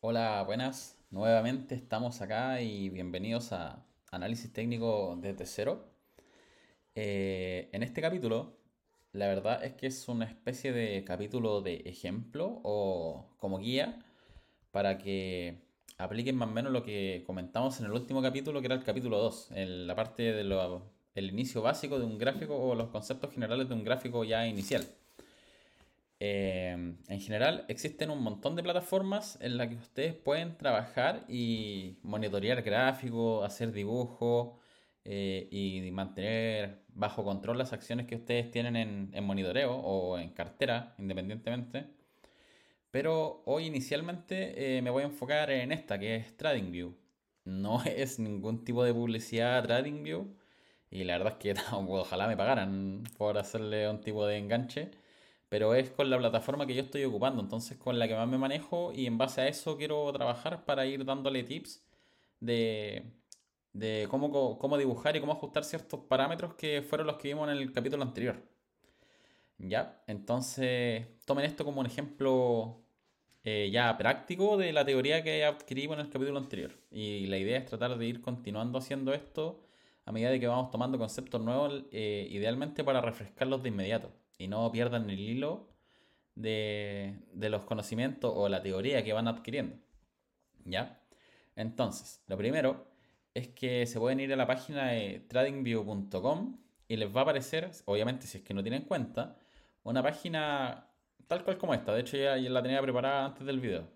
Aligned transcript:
Hola, 0.00 0.44
buenas. 0.46 0.96
Nuevamente 1.10 1.74
estamos 1.74 2.20
acá 2.20 2.60
y 2.60 2.88
bienvenidos 2.88 3.52
a 3.52 3.84
Análisis 4.12 4.52
Técnico 4.52 5.18
desde 5.20 5.44
cero. 5.44 5.90
Eh, 6.94 7.68
en 7.72 7.82
este 7.82 8.00
capítulo, 8.00 8.60
la 9.10 9.26
verdad 9.26 9.64
es 9.64 9.72
que 9.74 9.88
es 9.88 10.06
una 10.06 10.26
especie 10.26 10.72
de 10.72 11.02
capítulo 11.02 11.62
de 11.62 11.82
ejemplo 11.84 12.60
o 12.62 13.34
como 13.38 13.58
guía 13.58 13.98
para 14.70 14.98
que 14.98 15.64
apliquen 15.96 16.36
más 16.36 16.48
o 16.48 16.52
menos 16.52 16.72
lo 16.72 16.84
que 16.84 17.24
comentamos 17.26 17.80
en 17.80 17.86
el 17.86 17.92
último 17.92 18.22
capítulo, 18.22 18.60
que 18.60 18.66
era 18.66 18.76
el 18.76 18.84
capítulo 18.84 19.18
2, 19.18 19.50
en 19.56 19.88
la 19.88 19.96
parte 19.96 20.32
del 20.32 21.28
inicio 21.28 21.60
básico 21.60 21.98
de 21.98 22.04
un 22.04 22.18
gráfico 22.18 22.56
o 22.56 22.76
los 22.76 22.90
conceptos 22.90 23.32
generales 23.34 23.68
de 23.68 23.74
un 23.74 23.82
gráfico 23.82 24.22
ya 24.22 24.46
inicial. 24.46 24.86
Eh, 26.20 26.72
en 27.08 27.20
general, 27.20 27.64
existen 27.68 28.10
un 28.10 28.22
montón 28.22 28.56
de 28.56 28.62
plataformas 28.62 29.38
en 29.40 29.56
las 29.56 29.68
que 29.68 29.76
ustedes 29.76 30.14
pueden 30.14 30.56
trabajar 30.56 31.24
y 31.28 31.98
monitorear 32.02 32.62
gráficos, 32.62 33.44
hacer 33.46 33.72
dibujos 33.72 34.58
eh, 35.04 35.48
y 35.50 35.90
mantener 35.92 36.82
bajo 36.88 37.24
control 37.24 37.58
las 37.58 37.72
acciones 37.72 38.06
que 38.06 38.16
ustedes 38.16 38.50
tienen 38.50 38.76
en, 38.76 39.10
en 39.14 39.24
monitoreo 39.24 39.72
o 39.76 40.18
en 40.18 40.30
cartera, 40.30 40.94
independientemente. 40.98 41.86
Pero 42.90 43.42
hoy 43.46 43.66
inicialmente 43.66 44.76
eh, 44.78 44.82
me 44.82 44.90
voy 44.90 45.02
a 45.02 45.06
enfocar 45.06 45.50
en 45.50 45.72
esta, 45.72 45.98
que 45.98 46.16
es 46.16 46.36
TradingView. 46.36 46.94
No 47.44 47.82
es 47.84 48.18
ningún 48.18 48.64
tipo 48.64 48.84
de 48.84 48.92
publicidad 48.94 49.62
TradingView. 49.62 50.26
Y 50.90 51.04
la 51.04 51.18
verdad 51.18 51.34
es 51.34 51.54
que 51.54 51.60
ojalá 51.72 52.26
me 52.26 52.36
pagaran 52.36 53.04
por 53.18 53.38
hacerle 53.38 53.88
un 53.88 54.00
tipo 54.00 54.26
de 54.26 54.38
enganche 54.38 54.90
pero 55.48 55.74
es 55.74 55.90
con 55.90 56.10
la 56.10 56.18
plataforma 56.18 56.66
que 56.66 56.74
yo 56.74 56.82
estoy 56.82 57.04
ocupando, 57.04 57.42
entonces 57.42 57.78
con 57.78 57.98
la 57.98 58.08
que 58.08 58.14
más 58.14 58.28
me 58.28 58.38
manejo 58.38 58.92
y 58.92 59.06
en 59.06 59.18
base 59.18 59.40
a 59.40 59.48
eso 59.48 59.76
quiero 59.76 60.12
trabajar 60.12 60.64
para 60.64 60.86
ir 60.86 61.04
dándole 61.04 61.42
tips 61.44 61.84
de, 62.40 63.04
de 63.72 64.06
cómo, 64.10 64.58
cómo 64.58 64.78
dibujar 64.78 65.16
y 65.16 65.20
cómo 65.20 65.32
ajustar 65.32 65.64
ciertos 65.64 66.00
parámetros 66.00 66.54
que 66.54 66.82
fueron 66.82 67.06
los 67.06 67.16
que 67.18 67.28
vimos 67.28 67.48
en 67.48 67.56
el 67.56 67.72
capítulo 67.72 68.02
anterior. 68.02 68.42
¿Ya? 69.58 70.02
Entonces 70.06 71.06
tomen 71.24 71.44
esto 71.44 71.64
como 71.64 71.80
un 71.80 71.86
ejemplo 71.86 72.80
eh, 73.44 73.70
ya 73.72 73.96
práctico 73.98 74.56
de 74.56 74.72
la 74.72 74.84
teoría 74.84 75.22
que 75.24 75.44
adquirimos 75.44 75.98
en 75.98 76.06
el 76.06 76.10
capítulo 76.10 76.38
anterior. 76.38 76.72
Y 76.90 77.26
la 77.26 77.38
idea 77.38 77.58
es 77.58 77.66
tratar 77.66 77.98
de 77.98 78.06
ir 78.06 78.20
continuando 78.20 78.78
haciendo 78.78 79.14
esto 79.14 79.64
a 80.04 80.12
medida 80.12 80.30
de 80.30 80.40
que 80.40 80.46
vamos 80.46 80.70
tomando 80.70 80.98
conceptos 80.98 81.40
nuevos, 81.42 81.84
eh, 81.92 82.28
idealmente 82.30 82.84
para 82.84 83.00
refrescarlos 83.00 83.62
de 83.62 83.68
inmediato 83.70 84.10
y 84.38 84.48
no 84.48 84.70
pierdan 84.72 85.10
el 85.10 85.18
hilo 85.18 85.68
de, 86.36 87.18
los 87.34 87.64
conocimientos 87.64 88.32
o 88.34 88.48
la 88.48 88.62
teoría 88.62 89.02
que 89.04 89.12
van 89.12 89.28
adquiriendo. 89.28 89.76
¿Ya? 90.64 91.02
Entonces, 91.56 92.22
lo 92.28 92.36
primero 92.36 92.86
es 93.34 93.48
que 93.48 93.86
se 93.86 93.98
pueden 93.98 94.20
ir 94.20 94.32
a 94.32 94.36
la 94.36 94.46
página 94.46 94.88
de 94.88 95.20
tradingview.com 95.28 96.58
y 96.86 96.96
les 96.96 97.14
va 97.14 97.20
a 97.20 97.22
aparecer, 97.24 97.70
obviamente 97.84 98.26
si 98.26 98.38
es 98.38 98.44
que 98.44 98.54
no 98.54 98.62
tienen 98.62 98.82
cuenta, 98.82 99.36
una 99.82 100.02
página 100.02 100.88
tal 101.26 101.44
cual 101.44 101.58
como 101.58 101.74
esta. 101.74 101.92
De 101.92 102.00
hecho 102.00 102.16
ya, 102.16 102.36
ya 102.38 102.50
la 102.50 102.62
tenía 102.62 102.80
preparada 102.80 103.26
antes 103.26 103.46
del 103.46 103.60
video. 103.60 103.88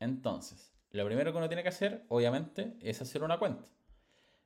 Entonces, 0.00 0.74
lo 0.90 1.04
primero 1.06 1.32
que 1.32 1.38
uno 1.38 1.48
tiene 1.48 1.62
que 1.62 1.68
hacer, 1.68 2.04
obviamente, 2.08 2.76
es 2.80 3.00
hacer 3.00 3.22
una 3.22 3.38
cuenta. 3.38 3.70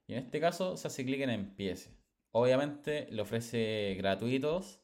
Y 0.06 0.14
en 0.14 0.24
este 0.24 0.40
caso 0.40 0.76
se 0.76 0.88
hace 0.88 1.04
clic 1.04 1.20
en 1.20 1.30
empiece. 1.30 1.96
Obviamente 2.32 3.08
le 3.10 3.22
ofrece 3.22 3.94
gratuitos 3.96 4.80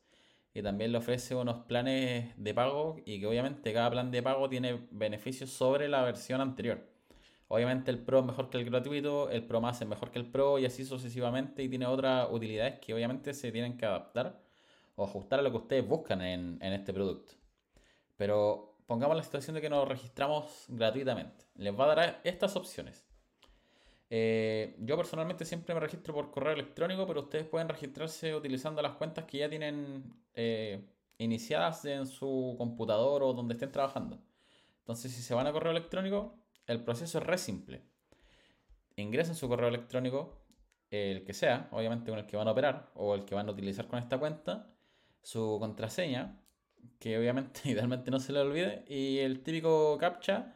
y 0.56 0.62
también 0.62 0.90
le 0.90 0.96
ofrece 0.96 1.34
unos 1.34 1.66
planes 1.66 2.32
de 2.38 2.54
pago 2.54 2.96
y 3.04 3.20
que 3.20 3.26
obviamente 3.26 3.74
cada 3.74 3.90
plan 3.90 4.10
de 4.10 4.22
pago 4.22 4.48
tiene 4.48 4.86
beneficios 4.90 5.50
sobre 5.50 5.86
la 5.86 6.02
versión 6.02 6.40
anterior. 6.40 6.80
Obviamente 7.48 7.90
el 7.90 7.98
Pro 7.98 8.20
es 8.20 8.24
mejor 8.24 8.48
que 8.48 8.56
el 8.56 8.64
gratuito, 8.64 9.28
el 9.28 9.44
Pro 9.44 9.60
más 9.60 9.82
es 9.82 9.86
mejor 9.86 10.10
que 10.10 10.18
el 10.18 10.24
Pro 10.24 10.58
y 10.58 10.64
así 10.64 10.86
sucesivamente 10.86 11.62
y 11.62 11.68
tiene 11.68 11.84
otras 11.84 12.28
utilidades 12.30 12.80
que 12.80 12.94
obviamente 12.94 13.34
se 13.34 13.52
tienen 13.52 13.76
que 13.76 13.84
adaptar 13.84 14.40
o 14.94 15.04
ajustar 15.04 15.40
a 15.40 15.42
lo 15.42 15.50
que 15.50 15.58
ustedes 15.58 15.86
buscan 15.86 16.22
en, 16.22 16.58
en 16.62 16.72
este 16.72 16.94
producto. 16.94 17.34
Pero 18.16 18.78
pongamos 18.86 19.14
la 19.14 19.24
situación 19.24 19.56
de 19.56 19.60
que 19.60 19.68
nos 19.68 19.86
registramos 19.86 20.64
gratuitamente. 20.68 21.44
Les 21.56 21.78
va 21.78 21.84
a 21.84 21.94
dar 21.94 22.20
estas 22.24 22.56
opciones. 22.56 23.05
Eh, 24.08 24.76
yo 24.78 24.96
personalmente 24.96 25.44
siempre 25.44 25.74
me 25.74 25.80
registro 25.80 26.14
por 26.14 26.30
correo 26.30 26.52
electrónico, 26.52 27.06
pero 27.06 27.22
ustedes 27.22 27.46
pueden 27.46 27.68
registrarse 27.68 28.34
utilizando 28.34 28.80
las 28.82 28.92
cuentas 28.92 29.24
que 29.24 29.38
ya 29.38 29.48
tienen 29.48 30.14
eh, 30.34 30.84
iniciadas 31.18 31.84
en 31.86 32.06
su 32.06 32.54
computador 32.58 33.22
o 33.22 33.32
donde 33.32 33.54
estén 33.54 33.72
trabajando. 33.72 34.22
Entonces, 34.78 35.12
si 35.12 35.22
se 35.22 35.34
van 35.34 35.46
a 35.46 35.52
correo 35.52 35.72
electrónico, 35.72 36.38
el 36.66 36.82
proceso 36.84 37.18
es 37.18 37.24
re 37.24 37.38
simple. 37.38 37.82
Ingresan 38.96 39.34
su 39.34 39.48
correo 39.48 39.68
electrónico, 39.68 40.46
el 40.90 41.24
que 41.24 41.34
sea, 41.34 41.68
obviamente 41.72 42.10
con 42.10 42.18
el 42.18 42.26
que 42.26 42.36
van 42.36 42.48
a 42.48 42.52
operar 42.52 42.92
o 42.94 43.14
el 43.14 43.24
que 43.24 43.34
van 43.34 43.48
a 43.48 43.52
utilizar 43.52 43.88
con 43.88 43.98
esta 43.98 44.18
cuenta, 44.18 44.72
su 45.22 45.58
contraseña, 45.58 46.40
que 47.00 47.18
obviamente 47.18 47.60
idealmente 47.64 48.10
no 48.10 48.20
se 48.20 48.32
le 48.32 48.40
olvide, 48.40 48.84
y 48.88 49.18
el 49.18 49.42
típico 49.42 49.98
captcha 49.98 50.55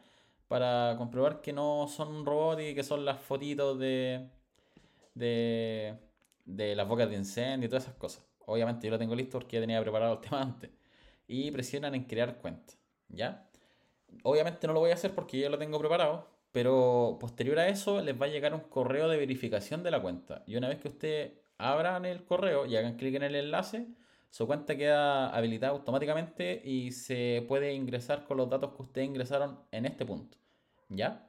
para 0.51 0.95
comprobar 0.97 1.39
que 1.39 1.53
no 1.53 1.87
son 1.87 2.09
un 2.13 2.25
robot 2.25 2.59
y 2.59 2.75
que 2.75 2.83
son 2.83 3.05
las 3.05 3.21
fotitos 3.21 3.79
de, 3.79 4.27
de, 5.15 5.95
de 6.43 6.75
las 6.75 6.85
bocas 6.89 7.09
de 7.09 7.15
incendio 7.15 7.67
y 7.67 7.69
todas 7.69 7.85
esas 7.85 7.95
cosas. 7.95 8.25
Obviamente 8.45 8.85
yo 8.85 8.91
lo 8.91 8.99
tengo 8.99 9.15
listo 9.15 9.39
porque 9.39 9.55
ya 9.55 9.61
tenía 9.61 9.79
preparado 9.81 10.15
el 10.15 10.19
tema 10.29 10.41
antes. 10.41 10.69
Y 11.25 11.51
presionan 11.51 11.95
en 11.95 12.03
crear 12.03 12.37
cuenta. 12.39 12.73
¿Ya? 13.07 13.49
Obviamente 14.23 14.67
no 14.67 14.73
lo 14.73 14.81
voy 14.81 14.91
a 14.91 14.95
hacer 14.95 15.15
porque 15.15 15.39
ya 15.39 15.49
lo 15.49 15.57
tengo 15.57 15.79
preparado. 15.79 16.27
Pero 16.51 17.15
posterior 17.17 17.57
a 17.57 17.69
eso 17.69 18.01
les 18.01 18.21
va 18.21 18.25
a 18.25 18.29
llegar 18.29 18.53
un 18.53 18.59
correo 18.59 19.07
de 19.07 19.15
verificación 19.15 19.83
de 19.83 19.91
la 19.91 20.01
cuenta. 20.01 20.43
Y 20.47 20.57
una 20.57 20.67
vez 20.67 20.79
que 20.81 20.89
ustedes 20.89 21.31
abran 21.59 22.03
el 22.03 22.25
correo 22.25 22.65
y 22.65 22.75
hagan 22.75 22.97
clic 22.97 23.15
en 23.15 23.23
el 23.23 23.35
enlace, 23.35 23.87
su 24.29 24.47
cuenta 24.47 24.75
queda 24.75 25.29
habilitada 25.29 25.71
automáticamente 25.71 26.61
y 26.65 26.91
se 26.91 27.45
puede 27.47 27.73
ingresar 27.73 28.25
con 28.25 28.35
los 28.35 28.49
datos 28.49 28.75
que 28.75 28.81
ustedes 28.81 29.07
ingresaron 29.07 29.61
en 29.71 29.85
este 29.85 30.05
punto. 30.05 30.40
¿Ya? 30.91 31.25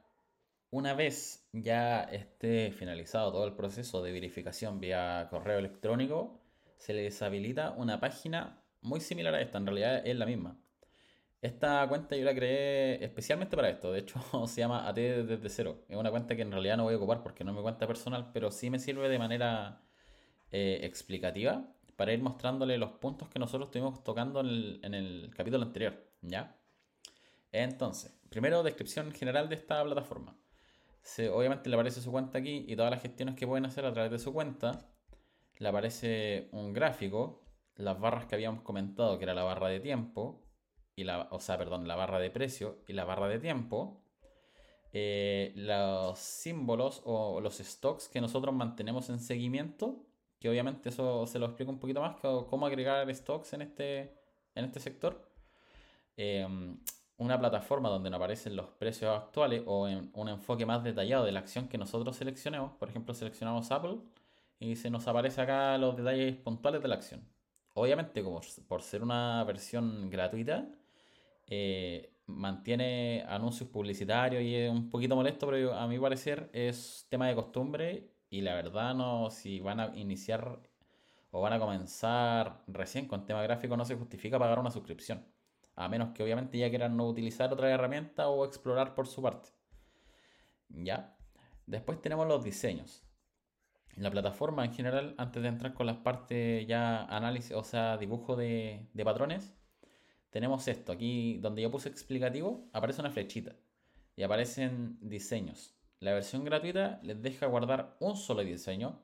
Una 0.71 0.93
vez 0.93 1.47
ya 1.53 2.03
esté 2.03 2.71
finalizado 2.71 3.31
todo 3.31 3.45
el 3.45 3.53
proceso 3.53 4.03
de 4.03 4.11
verificación 4.11 4.79
vía 4.79 5.27
correo 5.29 5.57
electrónico, 5.59 6.41
se 6.77 6.93
les 6.93 7.21
habilita 7.21 7.71
una 7.71 7.99
página 7.99 8.61
muy 8.81 8.99
similar 8.99 9.33
a 9.35 9.41
esta, 9.41 9.57
en 9.57 9.65
realidad 9.67 10.05
es 10.05 10.17
la 10.17 10.25
misma. 10.25 10.59
Esta 11.41 11.87
cuenta 11.87 12.15
yo 12.17 12.25
la 12.25 12.35
creé 12.35 13.03
especialmente 13.03 13.55
para 13.55 13.69
esto, 13.69 13.91
de 13.91 13.99
hecho 13.99 14.19
se 14.47 14.61
llama 14.61 14.87
AT 14.87 14.95
desde 14.95 15.49
cero. 15.49 15.85
Es 15.87 15.95
una 15.95 16.11
cuenta 16.11 16.35
que 16.35 16.41
en 16.41 16.51
realidad 16.51 16.77
no 16.77 16.83
voy 16.83 16.95
a 16.95 16.97
ocupar 16.97 17.23
porque 17.23 17.43
no 17.45 17.51
es 17.51 17.57
mi 17.57 17.63
cuenta 17.63 17.87
personal, 17.87 18.31
pero 18.33 18.51
sí 18.51 18.69
me 18.69 18.79
sirve 18.79 19.07
de 19.09 19.19
manera 19.19 19.81
eh, 20.51 20.79
explicativa 20.83 21.65
para 21.95 22.13
ir 22.13 22.21
mostrándole 22.21 22.77
los 22.77 22.91
puntos 22.91 23.29
que 23.29 23.39
nosotros 23.39 23.67
estuvimos 23.67 24.03
tocando 24.03 24.41
en 24.41 24.47
el, 24.47 24.79
en 24.83 24.93
el 24.93 25.31
capítulo 25.35 25.63
anterior, 25.63 26.03
¿ya? 26.21 26.57
Entonces, 27.53 28.11
primero 28.29 28.63
descripción 28.63 29.11
general 29.11 29.47
de 29.47 29.55
esta 29.55 29.83
plataforma. 29.83 30.35
obviamente 31.31 31.69
le 31.69 31.75
aparece 31.75 32.01
su 32.01 32.11
cuenta 32.11 32.39
aquí 32.39 32.65
y 32.67 32.75
todas 32.75 32.91
las 32.91 33.01
gestiones 33.01 33.35
que 33.35 33.45
pueden 33.47 33.65
hacer 33.65 33.85
a 33.85 33.93
través 33.93 34.11
de 34.11 34.19
su 34.19 34.33
cuenta. 34.33 34.89
Le 35.59 35.67
aparece 35.69 36.49
un 36.51 36.73
gráfico, 36.73 37.45
las 37.75 37.99
barras 37.99 38.25
que 38.25 38.35
habíamos 38.35 38.63
comentado, 38.63 39.19
que 39.19 39.25
era 39.25 39.35
la 39.35 39.43
barra 39.43 39.69
de 39.69 39.79
tiempo, 39.79 40.43
y 40.95 41.03
la, 41.03 41.27
o 41.31 41.39
sea, 41.39 41.57
perdón, 41.59 41.87
la 41.87 41.95
barra 41.95 42.19
de 42.19 42.31
precio 42.31 42.79
y 42.87 42.93
la 42.93 43.05
barra 43.05 43.27
de 43.27 43.39
tiempo. 43.39 44.03
Eh, 44.91 45.53
los 45.55 46.17
símbolos 46.19 47.01
o 47.05 47.39
los 47.39 47.57
stocks 47.59 48.09
que 48.09 48.21
nosotros 48.21 48.53
mantenemos 48.53 49.09
en 49.09 49.19
seguimiento, 49.19 50.07
que 50.39 50.49
obviamente 50.49 50.89
eso 50.89 51.27
se 51.27 51.39
lo 51.39 51.45
explico 51.47 51.71
un 51.71 51.79
poquito 51.79 52.01
más, 52.01 52.17
cómo 52.19 52.65
agregar 52.65 53.13
stocks 53.13 53.53
en 53.53 53.61
este, 53.61 54.17
en 54.55 54.65
este 54.65 54.79
sector. 54.79 55.29
Eh, 56.17 56.47
una 57.23 57.39
plataforma 57.39 57.89
donde 57.89 58.09
nos 58.09 58.17
aparecen 58.17 58.55
los 58.55 58.67
precios 58.71 59.15
actuales 59.15 59.63
o 59.65 59.87
en 59.87 60.11
un 60.13 60.29
enfoque 60.29 60.65
más 60.65 60.83
detallado 60.83 61.25
de 61.25 61.31
la 61.31 61.39
acción 61.39 61.67
que 61.67 61.77
nosotros 61.77 62.15
seleccionemos. 62.15 62.73
Por 62.73 62.89
ejemplo, 62.89 63.13
seleccionamos 63.13 63.71
Apple 63.71 63.97
y 64.59 64.75
se 64.75 64.89
nos 64.89 65.07
aparece 65.07 65.41
acá 65.41 65.77
los 65.77 65.97
detalles 65.97 66.35
puntuales 66.37 66.81
de 66.81 66.87
la 66.87 66.95
acción. 66.95 67.21
Obviamente, 67.75 68.23
como 68.23 68.41
por 68.67 68.81
ser 68.81 69.03
una 69.03 69.43
versión 69.45 70.09
gratuita, 70.09 70.67
eh, 71.47 72.13
mantiene 72.27 73.25
anuncios 73.27 73.69
publicitarios 73.69 74.43
y 74.43 74.55
es 74.55 74.71
un 74.71 74.89
poquito 74.89 75.15
molesto, 75.15 75.47
pero 75.47 75.73
a 75.73 75.87
mi 75.87 75.99
parecer 75.99 76.49
es 76.53 77.05
tema 77.09 77.27
de 77.27 77.35
costumbre 77.35 78.09
y 78.29 78.41
la 78.41 78.55
verdad 78.55 78.95
no, 78.95 79.29
si 79.31 79.59
van 79.59 79.79
a 79.79 79.95
iniciar 79.95 80.59
o 81.31 81.41
van 81.41 81.53
a 81.53 81.59
comenzar 81.59 82.63
recién 82.67 83.07
con 83.07 83.25
tema 83.25 83.41
gráfico 83.43 83.75
no 83.77 83.85
se 83.85 83.95
justifica 83.95 84.39
pagar 84.39 84.59
una 84.59 84.71
suscripción. 84.71 85.25
A 85.75 85.87
menos 85.89 86.13
que 86.13 86.23
obviamente 86.23 86.57
ya 86.57 86.69
quieran 86.69 86.95
no 86.97 87.07
utilizar 87.07 87.51
otra 87.51 87.69
herramienta 87.71 88.27
o 88.29 88.45
explorar 88.45 88.95
por 88.95 89.07
su 89.07 89.21
parte. 89.21 89.49
¿Ya? 90.69 91.15
Después 91.65 92.01
tenemos 92.01 92.27
los 92.27 92.43
diseños. 92.43 93.03
La 93.95 94.09
plataforma 94.11 94.65
en 94.65 94.73
general, 94.73 95.15
antes 95.17 95.41
de 95.43 95.49
entrar 95.49 95.73
con 95.73 95.85
las 95.85 95.97
partes 95.97 96.65
ya 96.67 97.05
análisis, 97.05 97.53
o 97.53 97.63
sea, 97.63 97.97
dibujo 97.97 98.35
de, 98.35 98.87
de 98.93 99.05
patrones, 99.05 99.53
tenemos 100.31 100.67
esto. 100.67 100.91
Aquí 100.91 101.37
donde 101.37 101.61
yo 101.61 101.71
puse 101.71 101.89
explicativo, 101.89 102.67
aparece 102.73 103.01
una 103.01 103.11
flechita. 103.11 103.55
y 104.15 104.23
aparecen 104.23 104.97
diseños. 105.01 105.75
La 105.99 106.13
versión 106.13 106.43
gratuita 106.43 106.99
les 107.03 107.21
deja 107.21 107.47
guardar 107.47 107.97
un 107.99 108.15
solo 108.17 108.43
diseño 108.43 109.01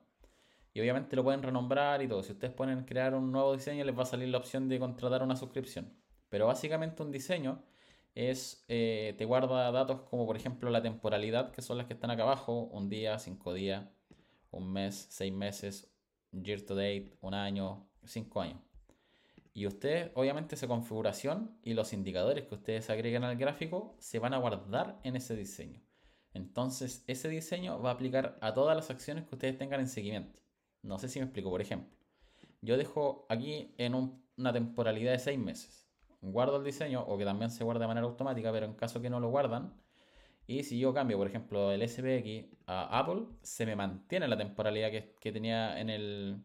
y 0.72 0.80
obviamente 0.80 1.16
lo 1.16 1.24
pueden 1.24 1.42
renombrar 1.42 2.02
y 2.02 2.08
todo. 2.08 2.22
Si 2.22 2.32
ustedes 2.32 2.54
pueden 2.54 2.84
crear 2.84 3.14
un 3.14 3.32
nuevo 3.32 3.54
diseño, 3.54 3.84
les 3.84 3.96
va 3.98 4.02
a 4.02 4.06
salir 4.06 4.28
la 4.28 4.38
opción 4.38 4.68
de 4.68 4.78
contratar 4.78 5.22
una 5.22 5.36
suscripción. 5.36 5.92
Pero 6.30 6.46
básicamente 6.46 7.02
un 7.02 7.12
diseño 7.12 7.62
es, 8.14 8.64
eh, 8.68 9.14
te 9.18 9.24
guarda 9.26 9.70
datos 9.70 10.00
como 10.08 10.26
por 10.26 10.36
ejemplo 10.36 10.70
la 10.70 10.82
temporalidad, 10.82 11.52
que 11.52 11.62
son 11.62 11.76
las 11.78 11.86
que 11.86 11.94
están 11.94 12.10
acá 12.10 12.22
abajo, 12.22 12.62
un 12.72 12.88
día, 12.88 13.18
cinco 13.18 13.52
días, 13.52 13.86
un 14.50 14.72
mes, 14.72 15.06
seis 15.10 15.32
meses, 15.32 15.92
year 16.32 16.62
to 16.62 16.74
date, 16.74 17.16
un 17.20 17.34
año, 17.34 17.88
cinco 18.04 18.40
años. 18.40 18.60
Y 19.52 19.66
ustedes, 19.66 20.10
obviamente, 20.14 20.54
esa 20.54 20.68
configuración 20.68 21.58
y 21.62 21.74
los 21.74 21.92
indicadores 21.92 22.46
que 22.46 22.54
ustedes 22.54 22.88
agregan 22.88 23.24
al 23.24 23.36
gráfico 23.36 23.96
se 23.98 24.18
van 24.18 24.32
a 24.32 24.38
guardar 24.38 25.00
en 25.02 25.16
ese 25.16 25.36
diseño. 25.36 25.82
Entonces, 26.32 27.04
ese 27.08 27.28
diseño 27.28 27.80
va 27.82 27.90
a 27.90 27.94
aplicar 27.94 28.38
a 28.40 28.54
todas 28.54 28.76
las 28.76 28.90
acciones 28.90 29.24
que 29.26 29.34
ustedes 29.34 29.58
tengan 29.58 29.80
en 29.80 29.88
seguimiento. 29.88 30.40
No 30.82 30.98
sé 30.98 31.08
si 31.08 31.18
me 31.18 31.24
explico, 31.24 31.50
por 31.50 31.60
ejemplo. 31.60 31.92
Yo 32.62 32.76
dejo 32.76 33.26
aquí 33.28 33.74
en 33.78 33.94
una 34.36 34.52
temporalidad 34.52 35.12
de 35.12 35.18
seis 35.18 35.38
meses. 35.38 35.89
Guardo 36.22 36.56
el 36.58 36.64
diseño, 36.64 37.02
o 37.02 37.16
que 37.18 37.24
también 37.24 37.50
se 37.50 37.64
guarda 37.64 37.80
de 37.82 37.88
manera 37.88 38.06
automática, 38.06 38.52
pero 38.52 38.66
en 38.66 38.74
caso 38.74 39.00
que 39.00 39.10
no 39.10 39.20
lo 39.20 39.28
guardan, 39.30 39.74
y 40.50 40.64
si 40.64 40.80
yo 40.80 40.92
cambio, 40.92 41.16
por 41.16 41.28
ejemplo, 41.28 41.70
el 41.70 41.88
SPX 41.88 42.46
a 42.66 42.98
Apple, 42.98 43.22
se 43.40 43.66
me 43.66 43.76
mantiene 43.76 44.26
la 44.26 44.36
temporalidad 44.36 44.90
que, 44.90 45.32
tenía 45.32 45.78
en 45.80 45.88
el, 45.90 46.42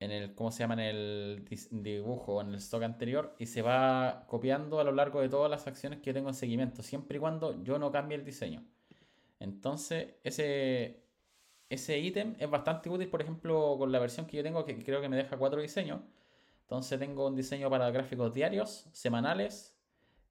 en 0.00 0.10
el, 0.10 0.34
¿cómo 0.34 0.50
se 0.50 0.64
llama? 0.64 0.74
En 0.74 0.80
el 0.80 1.44
dibujo, 1.70 2.40
en 2.40 2.48
el 2.48 2.56
stock 2.56 2.82
anterior, 2.82 3.36
y 3.38 3.46
se 3.46 3.62
va 3.62 4.24
copiando 4.26 4.80
a 4.80 4.84
lo 4.84 4.90
largo 4.90 5.20
de 5.20 5.28
todas 5.28 5.48
las 5.48 5.68
acciones 5.68 6.00
que 6.00 6.12
tengo 6.12 6.28
en 6.28 6.34
seguimiento, 6.34 6.82
siempre 6.82 7.18
y 7.18 7.20
cuando 7.20 7.62
yo 7.62 7.78
no 7.78 7.92
cambie 7.92 8.18
el 8.18 8.24
diseño. 8.24 8.64
Entonces, 9.38 10.14
ese, 10.24 11.04
ese 11.70 12.00
ítem 12.00 12.34
es 12.40 12.50
bastante 12.50 12.90
útil, 12.90 13.08
por 13.10 13.22
ejemplo, 13.22 13.76
con 13.78 13.92
la 13.92 14.00
versión 14.00 14.26
que 14.26 14.38
yo 14.38 14.42
tengo, 14.42 14.64
que 14.64 14.82
creo 14.82 15.00
que 15.00 15.08
me 15.08 15.16
deja 15.16 15.36
cuatro 15.36 15.60
diseños. 15.60 16.00
Entonces 16.64 16.98
tengo 16.98 17.26
un 17.26 17.36
diseño 17.36 17.70
para 17.70 17.90
gráficos 17.90 18.32
diarios, 18.34 18.88
semanales, 18.92 19.76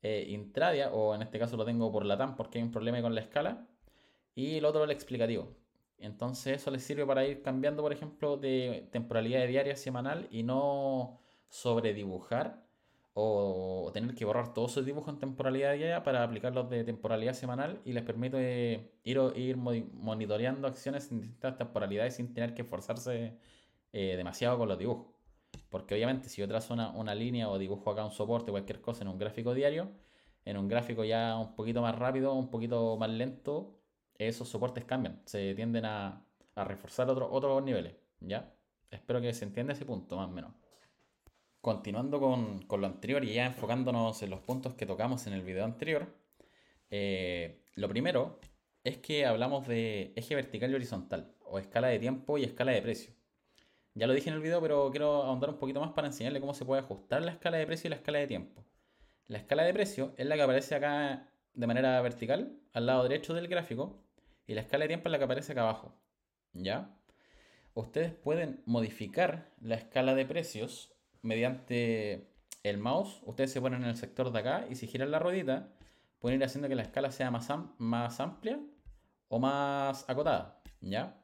eh, 0.02 0.26
intradia, 0.30 0.92
o 0.92 1.16
en 1.16 1.22
este 1.22 1.40
caso 1.40 1.58
lo 1.58 1.66
tengo 1.66 1.92
por 1.92 2.06
la 2.06 2.18
TAM 2.18 2.36
porque 2.36 2.58
hay 2.60 2.64
un 2.64 2.72
problema 2.72 3.02
con 3.02 3.16
la 3.16 3.22
escala, 3.22 3.68
y 4.36 4.58
el 4.58 4.66
otro 4.66 4.84
el 4.84 4.92
explicativo. 4.92 5.56
Entonces 6.00 6.62
eso 6.62 6.72
les 6.72 6.84
sirve 6.84 7.06
para 7.06 7.26
ir 7.26 7.42
cambiando, 7.42 7.82
por 7.84 7.94
ejemplo, 7.94 8.38
de 8.38 8.90
temporalidad 8.92 9.40
de 9.42 9.48
diaria 9.48 9.76
semanal 9.76 10.28
y 10.32 10.44
no 10.44 11.20
sobredibujar 11.50 12.64
o 13.14 13.92
tener 13.94 14.16
que 14.16 14.26
borrar 14.26 14.54
todos 14.54 14.72
esos 14.72 14.86
dibujos 14.86 15.14
en 15.14 15.20
temporalidad 15.20 15.74
diaria 15.76 16.04
para 16.04 16.24
aplicarlos 16.24 16.70
de 16.70 16.84
temporalidad 16.84 17.34
semanal 17.34 17.80
y 17.86 17.94
les 17.94 18.04
permite 18.04 18.92
ir, 19.04 19.20
ir 19.36 19.56
monitoreando 19.58 20.68
acciones 20.68 21.12
en 21.12 21.22
distintas 21.22 21.58
temporalidades 21.58 22.16
sin 22.16 22.34
tener 22.34 22.56
que 22.56 22.64
esforzarse 22.64 23.38
eh, 23.94 24.16
demasiado 24.18 24.58
con 24.58 24.68
los 24.68 24.80
dibujos. 24.80 25.13
Porque 25.70 25.96
obviamente 25.96 26.30
si 26.30 26.42
yo 26.42 26.48
trazo 26.48 26.74
una, 26.74 27.16
línea 27.16 27.50
o 27.50 27.58
dibujo 27.58 27.90
acá 27.92 28.06
un 28.06 28.12
soporte, 28.12 28.52
cualquier 28.52 28.82
cosa 28.82 29.04
en 29.04 29.08
un 29.08 29.18
gráfico 29.18 29.54
diario, 29.54 29.92
en 30.46 30.58
un 30.58 30.68
gráfico 30.68 31.04
ya 31.04 31.38
un 31.38 31.56
poquito 31.56 31.82
más 31.82 31.98
rápido, 31.98 32.34
un 32.34 32.50
poquito 32.50 32.98
más 32.98 33.10
lento, 33.10 33.80
esos 34.18 34.48
soportes 34.50 34.86
cambian, 34.86 35.22
se 35.26 35.56
tienden 35.56 35.86
a, 35.86 36.26
reforzar 36.56 37.10
otros 37.10 37.30
otros 37.32 37.64
niveles, 37.64 37.96
¿ya? 38.20 38.54
Espero 38.92 39.20
que 39.20 39.34
se 39.34 39.46
entienda 39.46 39.74
ese 39.74 39.86
punto, 39.86 40.18
más 40.18 40.30
o 40.30 40.32
menos. 40.32 40.54
Continuando 41.62 42.20
con, 42.20 42.66
lo 42.70 42.86
anterior 42.86 43.24
y 43.24 43.34
ya 43.34 43.46
enfocándonos 43.48 44.22
en 44.22 44.30
los 44.30 44.42
puntos 44.42 44.76
que 44.76 44.86
tocamos 44.86 45.26
en 45.26 45.34
el 45.34 45.42
video 45.42 45.66
anterior, 45.66 46.08
eh, 46.92 47.64
lo 47.76 47.90
primero 47.90 48.40
es 48.84 48.98
que 49.00 49.26
hablamos 49.26 49.68
de 49.68 50.14
eje 50.16 50.36
vertical 50.36 50.70
y 50.72 50.76
horizontal, 50.76 51.34
o 51.46 51.58
escala 51.58 51.88
de 51.88 52.00
tiempo 52.00 52.38
y 52.38 52.44
escala 52.44 52.74
de 52.74 52.82
precio. 52.82 53.14
Ya 53.96 54.08
lo 54.08 54.14
dije 54.14 54.30
en 54.30 54.36
el 54.36 54.42
video, 54.42 54.60
pero 54.62 54.90
quiero 54.90 55.24
ahondar 55.24 55.52
un 55.52 55.58
poquito 55.58 55.80
más 55.80 55.92
para 55.92 56.08
enseñarle 56.08 56.40
cómo 56.40 56.54
se 56.54 56.66
puede 56.66 56.82
ajustar 56.82 57.24
la 57.24 57.32
escala 57.32 57.58
de 57.58 57.66
precio 57.68 57.88
y 57.88 57.92
la 57.92 57.98
escala 57.98 58.20
de 58.20 58.28
tiempo. 58.28 58.64
La 59.28 59.38
escala 59.38 59.64
de 59.64 59.74
precio 59.74 60.14
es 60.18 60.26
la 60.26 60.36
que 60.36 60.42
aparece 60.42 60.76
acá 60.76 61.30
de 61.54 61.68
manera 61.68 62.02
vertical, 62.02 62.58
al 62.74 62.88
lado 62.88 63.04
derecho 63.04 63.34
del 63.34 63.48
gráfico, 63.48 64.04
y 64.48 64.56
la 64.56 64.62
escala 64.62 64.84
de 64.84 64.90
tiempo 64.90 65.08
es 65.08 65.12
la 65.12 65.18
que 65.20 65.24
aparece 65.26 65.52
acá 65.52 65.62
abajo. 65.62 65.96
¿Ya? 66.54 66.96
Ustedes 67.76 68.14
pueden 68.14 68.62
modificar 68.66 69.52
la 69.62 69.76
escala 69.76 70.16
de 70.16 70.26
precios 70.26 70.94
mediante 71.22 72.28
el 72.64 72.78
mouse. 72.78 73.22
Ustedes 73.26 73.52
se 73.52 73.62
ponen 73.62 73.84
en 73.84 73.90
el 73.90 73.96
sector 73.96 74.32
de 74.32 74.40
acá 74.40 74.66
y 74.70 74.76
si 74.76 74.88
giran 74.88 75.12
la 75.12 75.20
ruedita, 75.20 75.70
pueden 76.20 76.40
ir 76.40 76.46
haciendo 76.46 76.68
que 76.68 76.76
la 76.76 76.84
escala 76.84 77.12
sea 77.12 77.32
más, 77.32 77.48
más 77.78 78.20
amplia 78.20 78.60
o 79.28 79.40
más 79.40 80.10
acotada. 80.10 80.62
¿Ya? 80.82 81.23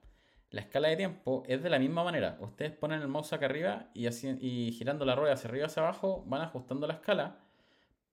La 0.51 0.61
escala 0.61 0.87
de 0.87 0.97
tiempo 0.97 1.43
es 1.47 1.61
de 1.61 1.69
la 1.69 1.77
misma 1.77 2.03
manera. 2.03 2.37
Ustedes 2.41 2.71
ponen 2.71 3.01
el 3.01 3.07
mouse 3.07 3.33
acá 3.33 3.45
arriba 3.45 3.89
y, 3.93 4.71
girando 4.71 5.05
la 5.05 5.15
rueda 5.15 5.33
hacia 5.33 5.49
arriba 5.49 5.67
hacia 5.67 5.83
abajo 5.83 6.23
van 6.25 6.41
ajustando 6.41 6.87
la 6.87 6.95
escala. 6.95 7.37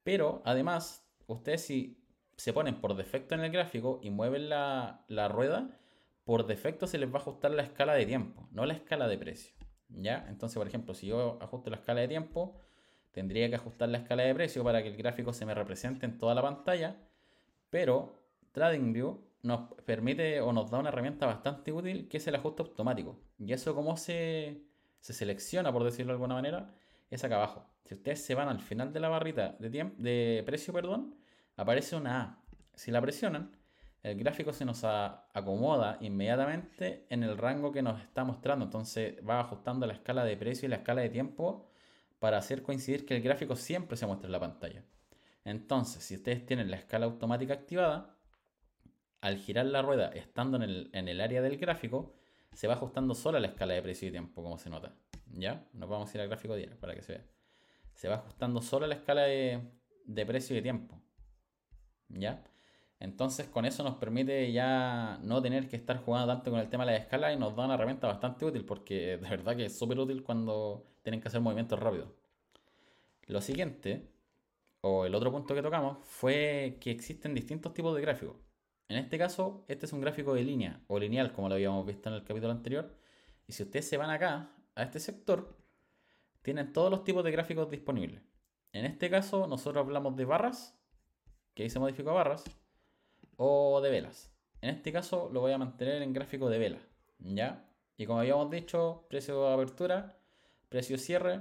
Pero 0.03 0.43
además, 0.45 1.07
ustedes 1.27 1.63
si 1.63 2.03
se 2.37 2.53
ponen 2.53 2.81
por 2.81 2.95
defecto 2.95 3.35
en 3.35 3.41
el 3.41 3.51
gráfico 3.51 4.01
y 4.03 4.11
mueven 4.11 4.51
la, 4.51 5.05
la 5.09 5.29
rueda, 5.29 5.71
por 6.25 6.47
defecto 6.47 6.87
se 6.87 6.99
les 6.99 7.09
va 7.09 7.19
a 7.19 7.23
ajustar 7.23 7.53
la 7.53 7.63
escala 7.63 7.95
de 7.95 8.05
tiempo, 8.05 8.47
no 8.51 8.67
la 8.67 8.75
escala 8.75 9.09
de 9.09 9.17
precio. 9.17 9.55
¿Ya? 9.89 10.27
Entonces, 10.29 10.59
por 10.59 10.67
ejemplo, 10.67 10.93
si 10.93 11.07
yo 11.07 11.39
ajusto 11.41 11.71
la 11.71 11.77
escala 11.77 12.03
de 12.03 12.09
tiempo, 12.09 12.61
tendría 13.13 13.49
que 13.49 13.55
ajustar 13.55 13.89
la 13.89 13.99
escala 13.99 14.25
de 14.25 14.35
precio 14.35 14.63
para 14.63 14.83
que 14.83 14.89
el 14.89 14.97
gráfico 14.97 15.33
se 15.33 15.47
me 15.47 15.55
represente 15.55 16.05
en 16.05 16.19
toda 16.19 16.35
la 16.35 16.43
pantalla. 16.43 16.97
Pero 17.71 18.15
TradingView 18.53 19.25
nos 19.47 19.73
permite 19.85 20.41
o 20.41 20.53
nos 20.53 20.71
da 20.71 20.79
una 20.79 20.91
herramienta 20.91 21.27
bastante 21.27 21.73
útil 21.73 22.09
que 22.09 22.19
es 22.19 22.27
el 22.27 22.35
ajuste 22.35 22.63
automático. 22.63 23.21
Y 23.39 23.53
eso 23.53 23.75
cómo 23.75 23.97
se, 23.97 24.63
se 25.01 25.13
selecciona, 25.13 25.73
por 25.73 25.85
decirlo 25.85 26.13
de 26.13 26.17
alguna 26.17 26.35
manera, 26.35 26.75
es 27.11 27.25
acá 27.25 27.37
abajo. 27.37 27.71
Si 27.85 27.95
ustedes 27.95 28.25
se 28.25 28.35
van 28.35 28.49
al 28.49 28.61
final 28.61 28.93
de 28.93 29.01
la 29.01 29.09
barrita 29.09 29.57
de, 29.59 29.93
de 29.97 30.43
precio, 30.45 30.73
perdón, 30.73 31.15
aparece 31.57 31.97
una 31.97 32.21
A. 32.21 32.43
Si 32.75 32.91
la 32.91 33.01
presionan, 33.01 33.57
el 34.03 34.19
gráfico 34.19 34.53
se 34.53 34.65
nos 34.65 34.85
acomoda 34.85 35.99
inmediatamente 36.01 37.07
en 37.11 37.23
el 37.23 37.39
rango 37.39 37.73
que 37.73 37.83
nos 37.83 38.01
está 38.01 38.25
mostrando. 38.25 38.65
Entonces 38.65 39.17
va 39.29 39.41
ajustando 39.41 39.87
la 39.87 39.95
escala 39.95 40.25
de 40.25 40.37
precio 40.37 40.67
y 40.67 40.71
la 40.71 40.77
escala 40.77 41.03
de 41.03 41.09
tiempo 41.09 41.69
para 42.19 42.39
hacer 42.39 42.63
coincidir 42.63 43.07
que 43.07 43.17
el 43.17 43.23
gráfico 43.23 43.57
siempre 43.57 43.97
se 43.97 44.07
muestre 44.07 44.27
en 44.27 44.33
la 44.33 44.41
pantalla. 44.41 44.85
Entonces, 45.45 46.03
si 46.03 46.17
ustedes 46.17 46.45
tienen 46.45 46.71
la 46.71 46.77
escala 46.77 47.07
automática 47.07 47.55
activada, 47.55 48.16
al 49.21 49.39
girar 49.39 49.67
la 49.67 49.83
rueda 49.83 50.09
estando 50.09 50.57
en 50.63 51.09
el, 51.09 51.21
área 51.21 51.43
del 51.43 51.57
gráfico, 51.59 52.15
se 52.53 52.69
va 52.69 52.75
ajustando 52.75 53.15
sola 53.15 53.41
la 53.41 53.49
escala 53.49 53.75
de 53.75 53.83
precio 53.83 54.09
y 54.09 54.11
tiempo, 54.11 54.43
como 54.43 54.59
se 54.59 54.71
nota. 54.71 54.95
¿Ya? 55.33 55.67
Nos 55.73 55.89
vamos 55.89 56.13
a 56.13 56.17
ir 56.17 56.23
al 56.23 56.29
gráfico 56.29 56.55
diario 56.55 56.79
para 56.79 56.95
que 56.95 57.03
se 57.03 57.13
vea. 57.13 57.25
Se 57.95 58.09
va 58.09 58.17
ajustando 58.17 58.63
sola 58.63 58.87
la 58.87 58.95
escala 58.95 59.23
de, 59.23 59.61
precio 60.27 60.57
y 60.57 60.63
tiempo. 60.63 61.01
¿Ya? 62.09 62.45
Entonces 62.99 63.49
con 63.49 63.67
eso 63.67 63.83
nos 63.83 63.97
permite 63.97 64.53
ya 64.53 65.19
no 65.23 65.43
tener 65.43 65.69
que 65.69 65.77
estar 65.77 65.99
jugando 65.99 66.33
tanto 66.33 66.51
con 66.51 66.61
el 66.61 66.69
tema 66.71 66.87
de 66.87 66.93
la 66.93 66.99
escala 66.99 67.33
y 67.33 67.37
nos 67.37 67.55
da 67.55 67.67
una 67.67 67.75
herramienta 67.75 68.07
bastante 68.07 68.45
útil 68.47 68.65
porque 68.65 69.19
de 69.23 69.29
verdad 69.29 69.57
que 69.57 69.67
es 69.67 69.79
súper 69.79 69.99
útil 69.99 70.23
cuando 70.23 70.87
tienen 71.03 71.21
que 71.21 71.29
hacer 71.29 71.41
movimientos 71.41 71.79
rápidos. 71.79 72.09
Lo 73.27 73.41
siguiente, 73.41 74.09
o 74.83 75.05
el 75.05 75.15
otro 75.15 75.33
punto 75.33 75.55
que 75.55 75.63
tocamos, 75.63 75.99
fue 76.05 76.79
que 76.81 76.91
existen 76.93 77.35
distintos 77.35 77.75
tipos 77.75 77.95
de 77.95 78.01
gráficos. 78.01 78.37
En 78.89 78.99
este 78.99 79.19
caso, 79.19 79.65
este 79.69 79.87
es 79.87 79.93
un 79.93 80.01
gráfico 80.01 80.35
de 80.35 80.45
línea 80.45 80.81
o 80.87 80.99
lineal, 80.99 81.33
como 81.33 81.49
lo 81.49 81.57
habíamos 81.57 81.85
visto 81.85 82.09
en 82.09 82.15
el 82.15 82.25
capítulo 82.25 82.53
anterior. 82.53 82.95
Y 83.47 83.53
si 83.53 83.65
ustedes 83.65 83.89
se 83.89 83.97
van 83.97 84.11
acá, 84.11 84.53
a 84.77 84.83
este 84.83 85.01
sector, 85.01 85.57
tienen 86.43 86.73
todos 86.73 86.91
los 86.91 87.03
tipos 87.03 87.25
de 87.25 87.33
gráficos 87.33 87.69
disponibles. 87.69 88.23
En 88.73 88.85
este 88.85 89.11
caso, 89.11 89.47
nosotros 89.47 89.85
hablamos 89.85 90.17
de 90.17 90.25
barras, 90.25 90.79
que 91.55 91.65
ahí 91.65 91.71
se 91.71 91.81
modificó 91.81 92.11
a 92.11 92.15
barras, 92.15 92.45
o 93.37 93.81
de 93.81 93.91
velas. 93.91 94.33
En 94.61 94.71
este 94.71 94.93
caso, 94.93 95.31
lo 95.33 95.41
voy 95.41 95.53
a 95.53 95.59
mantener 95.59 96.03
en 96.03 96.13
gráfico 96.13 96.49
de 96.49 96.59
vela. 96.59 96.79
¿Ya? 97.19 97.69
Y 97.97 98.07
como 98.07 98.21
habíamos 98.21 98.51
dicho, 98.51 99.07
precio 99.09 99.43
de 99.43 99.55
apertura, 99.55 100.19
precio 100.69 100.99
cierre. 100.99 101.41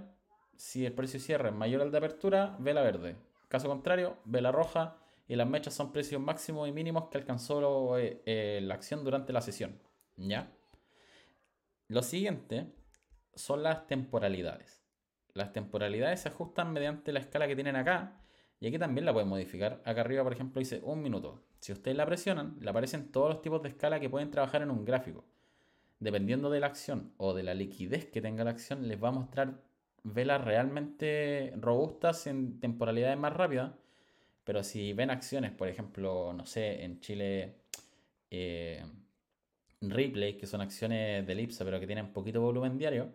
Si 0.56 0.86
el 0.86 0.94
precio 0.94 1.20
cierre 1.20 1.50
es 1.50 1.56
mayor 1.56 1.82
al 1.82 1.92
de 1.92 1.98
apertura, 1.98 2.56
vela 2.60 2.82
verde. 2.82 3.18
Caso 3.50 3.68
contrario, 3.68 4.18
vela 4.26 4.52
roja 4.52 4.98
y 5.28 5.36
las 5.36 5.48
mechas 5.48 5.74
son 5.74 5.92
precios 5.92 6.22
máximos 6.22 6.68
y 6.68 6.72
mínimos 6.72 7.10
que 7.10 7.18
alcanzó 7.18 7.98
eh, 7.98 8.22
eh, 8.26 8.60
la 8.62 8.76
acción 8.76 9.04
durante 9.04 9.34
la 9.34 9.42
sesión. 9.42 9.80
¿Ya? 10.18 10.52
Lo 11.88 12.02
siguiente 12.02 12.74
son 13.34 13.64
las 13.64 13.88
temporalidades. 13.88 14.84
Las 15.34 15.52
temporalidades 15.52 16.22
se 16.22 16.30
ajustan 16.30 16.72
mediante 16.72 17.12
la 17.12 17.20
escala 17.20 17.48
que 17.48 17.56
tienen 17.56 17.76
acá 17.76 18.22
y 18.60 18.68
aquí 18.68 18.80
también 18.80 19.06
la 19.06 19.14
pueden 19.14 19.30
modificar. 19.30 19.82
Acá 19.84 20.02
arriba, 20.02 20.24
por 20.24 20.34
ejemplo, 20.34 20.60
dice 20.60 20.80
un 20.84 21.02
minuto. 21.02 21.44
Si 21.60 21.72
ustedes 21.74 21.98
la 21.98 22.06
presionan, 22.06 22.58
le 22.62 22.70
aparecen 22.70 23.12
todos 23.12 23.30
los 23.30 23.42
tipos 23.42 23.62
de 23.62 23.70
escala 23.70 24.00
que 24.00 24.10
pueden 24.10 24.32
trabajar 24.32 24.62
en 24.62 24.72
un 24.72 24.86
gráfico. 24.86 25.26
Dependiendo 26.00 26.50
de 26.50 26.60
la 26.60 26.68
acción 26.68 27.14
o 27.18 27.34
de 27.34 27.44
la 27.44 27.54
liquidez 27.54 28.06
que 28.06 28.22
tenga 28.22 28.44
la 28.44 28.52
acción, 28.52 28.88
les 28.88 29.04
va 29.04 29.10
a 29.10 29.12
mostrar 29.12 29.62
velas 30.04 30.44
realmente 30.44 31.54
robustas 31.58 32.28
en 32.28 32.60
temporalidades 32.60 33.18
más 33.18 33.34
rápidas 33.34 33.74
Pero 34.46 34.64
si 34.64 34.94
ven 34.94 35.10
acciones, 35.10 35.52
por 35.52 35.68
ejemplo, 35.68 36.32
no 36.34 36.46
sé, 36.46 36.84
en 36.84 37.02
Chile, 37.02 37.64
eh, 38.30 38.86
replay, 39.82 40.38
que 40.38 40.48
son 40.48 40.62
acciones 40.62 41.26
de 41.26 41.34
elipsa, 41.34 41.66
pero 41.66 41.80
que 41.80 41.88
tienen 41.88 42.14
poquito 42.14 42.42
volumen 42.42 42.78
diario, 42.78 43.14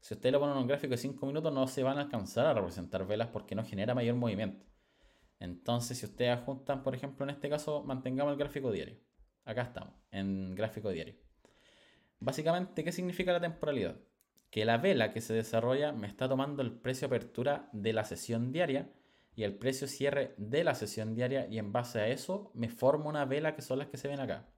si 0.00 0.14
ustedes 0.14 0.32
lo 0.32 0.40
ponen 0.40 0.56
en 0.56 0.62
un 0.62 0.68
gráfico 0.68 0.90
de 0.90 0.98
5 0.98 1.24
minutos, 1.26 1.52
no 1.52 1.68
se 1.68 1.84
van 1.84 1.98
a 1.98 2.02
alcanzar 2.02 2.46
a 2.46 2.54
representar 2.54 3.06
velas 3.06 3.28
porque 3.28 3.54
no 3.54 3.64
genera 3.64 3.94
mayor 3.94 4.16
movimiento. 4.16 4.66
Entonces, 5.38 5.98
si 5.98 6.06
ustedes 6.06 6.32
ajustan, 6.32 6.82
por 6.82 6.94
ejemplo, 6.94 7.24
en 7.24 7.30
este 7.30 7.48
caso, 7.48 7.84
mantengamos 7.84 8.32
el 8.32 8.38
gráfico 8.38 8.72
diario. 8.72 8.98
Acá 9.44 9.62
estamos, 9.62 9.94
en 10.10 10.54
gráfico 10.56 10.90
diario. 10.90 11.14
Básicamente, 12.18 12.82
¿qué 12.84 12.92
significa 12.92 13.32
la 13.32 13.40
temporalidad? 13.40 13.96
Que 14.50 14.64
la 14.64 14.78
vela 14.78 15.12
que 15.12 15.20
se 15.20 15.34
desarrolla 15.34 15.92
me 15.92 16.08
está 16.08 16.28
tomando 16.28 16.62
el 16.62 16.72
precio 16.72 17.06
apertura 17.06 17.68
de 17.72 17.92
la 17.92 18.04
sesión 18.04 18.52
diaria 18.52 18.92
y 19.34 19.44
el 19.44 19.54
precio 19.56 19.86
cierre 19.86 20.34
de 20.36 20.64
la 20.64 20.74
sesión 20.74 21.14
diaria 21.14 21.46
y 21.46 21.58
en 21.58 21.72
base 21.72 22.00
a 22.00 22.08
eso 22.08 22.50
me 22.54 22.68
formo 22.68 23.08
una 23.08 23.24
vela 23.24 23.54
que 23.54 23.62
son 23.62 23.78
las 23.78 23.88
que 23.88 23.96
se 23.96 24.08
ven 24.08 24.20
acá. 24.20 24.48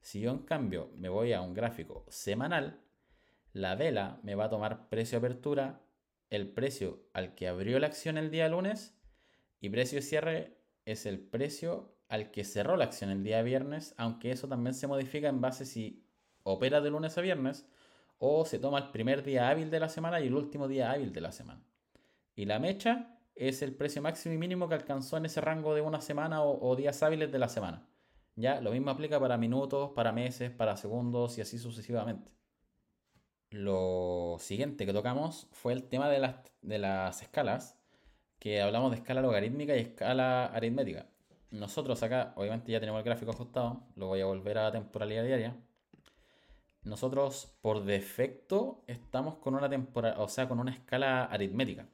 Si 0.00 0.20
yo 0.20 0.30
en 0.30 0.40
cambio 0.40 0.90
me 0.96 1.08
voy 1.08 1.32
a 1.32 1.40
un 1.40 1.54
gráfico 1.54 2.04
semanal, 2.08 2.80
la 3.52 3.74
vela 3.74 4.18
me 4.22 4.34
va 4.34 4.44
a 4.44 4.50
tomar 4.50 4.88
precio 4.88 5.18
apertura, 5.18 5.82
el 6.30 6.48
precio 6.48 7.04
al 7.12 7.34
que 7.34 7.48
abrió 7.48 7.78
la 7.78 7.86
acción 7.86 8.16
el 8.16 8.30
día 8.30 8.48
lunes 8.48 8.96
y 9.60 9.68
precio 9.68 10.00
cierre 10.00 10.58
es 10.86 11.06
el 11.06 11.20
precio 11.20 11.94
al 12.08 12.30
que 12.30 12.44
cerró 12.44 12.76
la 12.76 12.84
acción 12.84 13.10
el 13.10 13.22
día 13.22 13.42
viernes, 13.42 13.94
aunque 13.96 14.32
eso 14.32 14.48
también 14.48 14.74
se 14.74 14.86
modifica 14.86 15.28
en 15.28 15.40
base 15.40 15.64
si 15.64 16.04
opera 16.42 16.80
de 16.80 16.90
lunes 16.90 17.16
a 17.16 17.20
viernes 17.20 17.66
o 18.18 18.44
se 18.44 18.58
toma 18.58 18.78
el 18.78 18.90
primer 18.90 19.22
día 19.22 19.48
hábil 19.48 19.70
de 19.70 19.80
la 19.80 19.88
semana 19.88 20.20
y 20.20 20.26
el 20.26 20.34
último 20.34 20.68
día 20.68 20.90
hábil 20.90 21.12
de 21.12 21.20
la 21.20 21.32
semana. 21.32 21.64
Y 22.34 22.46
la 22.46 22.58
mecha 22.58 23.18
es 23.34 23.62
el 23.62 23.74
precio 23.74 24.02
máximo 24.02 24.34
y 24.34 24.38
mínimo 24.38 24.68
que 24.68 24.74
alcanzó 24.74 25.16
en 25.16 25.26
ese 25.26 25.40
rango 25.40 25.74
de 25.74 25.80
una 25.80 26.00
semana 26.00 26.42
o, 26.42 26.76
días 26.76 27.02
hábiles 27.02 27.32
de 27.32 27.38
la 27.38 27.48
semana. 27.48 27.86
Ya, 28.36 28.60
lo 28.60 28.72
mismo 28.72 28.90
aplica 28.90 29.20
para 29.20 29.36
minutos, 29.36 29.90
para 29.94 30.12
meses, 30.12 30.50
para 30.50 30.76
segundos 30.76 31.38
y 31.38 31.42
así 31.42 31.58
sucesivamente. 31.58 32.32
Lo 33.50 34.36
siguiente 34.38 34.86
que 34.86 34.92
tocamos 34.92 35.48
fue 35.52 35.74
el 35.74 35.84
tema 35.84 36.08
de 36.08 36.18
las, 36.18 36.36
de 36.62 36.78
las 36.78 37.22
escalas, 37.22 37.78
que 38.38 38.62
hablamos 38.62 38.90
de 38.90 38.98
escala 38.98 39.20
logarítmica 39.20 39.76
y 39.76 39.80
escala 39.80 40.46
aritmética. 40.46 41.06
Nosotros 41.50 42.02
acá, 42.02 42.32
obviamente 42.36 42.72
ya 42.72 42.80
tenemos 42.80 43.00
el 43.00 43.04
gráfico 43.04 43.32
ajustado, 43.32 43.82
lo 43.94 44.06
voy 44.08 44.20
a 44.22 44.26
volver 44.26 44.58
a 44.58 44.72
temporalidad 44.72 45.24
diaria. 45.24 45.56
Nosotros 46.82 47.54
por 47.60 47.84
defecto 47.84 48.82
estamos 48.86 49.36
con 49.36 49.54
una 49.54 49.68
temporalidad, 49.68 50.22
o 50.22 50.28
sea, 50.28 50.48
con 50.48 50.58
una 50.58 50.72
escala 50.72 51.24
aritmética. 51.26 51.86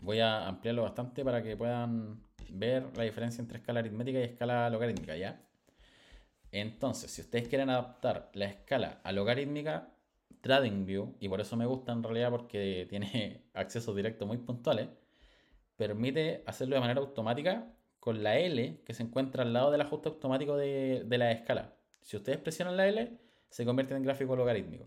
Voy 0.00 0.20
a 0.20 0.46
ampliarlo 0.46 0.82
bastante 0.82 1.24
para 1.24 1.42
que 1.42 1.56
puedan 1.56 2.22
ver 2.50 2.96
la 2.96 3.04
diferencia 3.04 3.42
entre 3.42 3.58
escala 3.58 3.80
aritmética 3.80 4.20
y 4.20 4.22
escala 4.22 4.70
logarítmica, 4.70 5.16
¿ya? 5.16 5.40
Entonces, 6.52 7.10
si 7.10 7.20
ustedes 7.20 7.48
quieren 7.48 7.70
adaptar 7.70 8.30
la 8.34 8.46
escala 8.46 9.00
a 9.04 9.12
logarítmica, 9.12 9.92
TradingView, 10.40 11.16
y 11.20 11.28
por 11.28 11.40
eso 11.40 11.56
me 11.56 11.66
gusta 11.66 11.92
en 11.92 12.02
realidad 12.02 12.30
porque 12.30 12.86
tiene 12.88 13.44
accesos 13.54 13.94
directos 13.94 14.26
muy 14.26 14.38
puntuales, 14.38 14.88
permite 15.76 16.42
hacerlo 16.46 16.76
de 16.76 16.80
manera 16.80 17.00
automática 17.00 17.72
con 18.00 18.22
la 18.22 18.38
L 18.38 18.80
que 18.84 18.94
se 18.94 19.02
encuentra 19.02 19.42
al 19.42 19.52
lado 19.52 19.70
del 19.70 19.80
ajuste 19.80 20.08
automático 20.08 20.56
de, 20.56 21.02
de 21.04 21.18
la 21.18 21.32
escala. 21.32 21.74
Si 22.00 22.16
ustedes 22.16 22.38
presionan 22.38 22.76
la 22.76 22.88
L, 22.88 23.18
se 23.50 23.64
convierte 23.64 23.94
en 23.94 24.02
gráfico 24.02 24.36
logarítmico. 24.36 24.86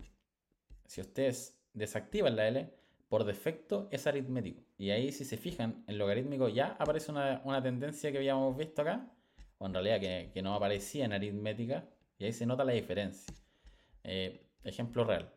Si 0.86 1.02
ustedes 1.02 1.62
desactivan 1.74 2.36
la 2.36 2.48
L, 2.48 2.74
por 3.12 3.26
defecto 3.26 3.90
es 3.92 4.08
aritmético. 4.08 4.64
Y 4.78 4.92
ahí 4.92 5.12
si 5.12 5.26
se 5.26 5.36
fijan, 5.36 5.84
en 5.86 5.98
logarítmico 5.98 6.48
ya 6.48 6.78
aparece 6.80 7.12
una, 7.12 7.62
tendencia 7.62 8.10
que 8.10 8.20
habíamos 8.20 8.56
visto 8.56 8.84
acá, 8.84 9.12
o 9.58 9.66
en 9.66 9.74
realidad 9.74 10.00
que, 10.00 10.42
no 10.42 10.54
aparecía 10.54 11.04
en 11.04 11.12
aritmética, 11.12 11.90
y 12.18 12.24
ahí 12.24 12.32
se 12.32 12.46
nota 12.46 12.64
la 12.64 12.72
diferencia. 12.72 13.34
Eh, 14.06 14.50
ejemplo 14.64 15.04
real. 15.04 15.30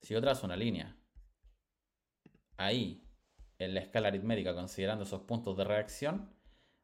Si 0.00 0.14
yo 0.14 0.20
trazo 0.20 0.46
una 0.46 0.54
línea 0.54 0.96
ahí, 2.56 3.04
en 3.58 3.74
la 3.74 3.80
escala 3.80 4.06
aritmética, 4.06 4.54
considerando 4.54 5.02
esos 5.02 5.22
puntos 5.22 5.56
de 5.56 5.64
reacción, 5.64 6.32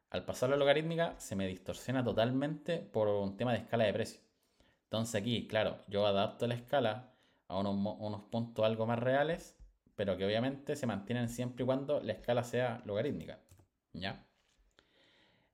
al 0.09 0.25
pasar 0.25 0.49
la 0.49 0.57
logarítmica 0.57 1.17
se 1.17 1.37
me 1.37 1.47
distorsiona 1.47 2.03
totalmente 2.03 2.79
por 2.79 3.07
un 3.07 3.37
tema 3.37 3.53
de 3.53 3.59
escala 3.59 3.85
de 3.85 3.93
precio. 3.93 4.19
Entonces 4.83 5.15
aquí, 5.15 5.47
claro, 5.47 5.77
yo 5.87 6.05
adapto 6.05 6.45
la 6.45 6.55
escala 6.55 7.15
a 7.47 7.57
unos, 7.57 7.95
unos 7.99 8.23
puntos 8.23 8.65
algo 8.65 8.85
más 8.85 8.99
reales 8.99 9.55
pero 9.99 10.15
que 10.15 10.25
obviamente 10.25 10.77
se 10.77 10.87
mantienen 10.87 11.27
siempre 11.27 11.63
y 11.63 11.65
cuando 11.65 11.99
la 11.99 12.13
escala 12.13 12.45
sea 12.45 12.81
logarítmica. 12.85 13.41
¿Ya? 13.91 14.25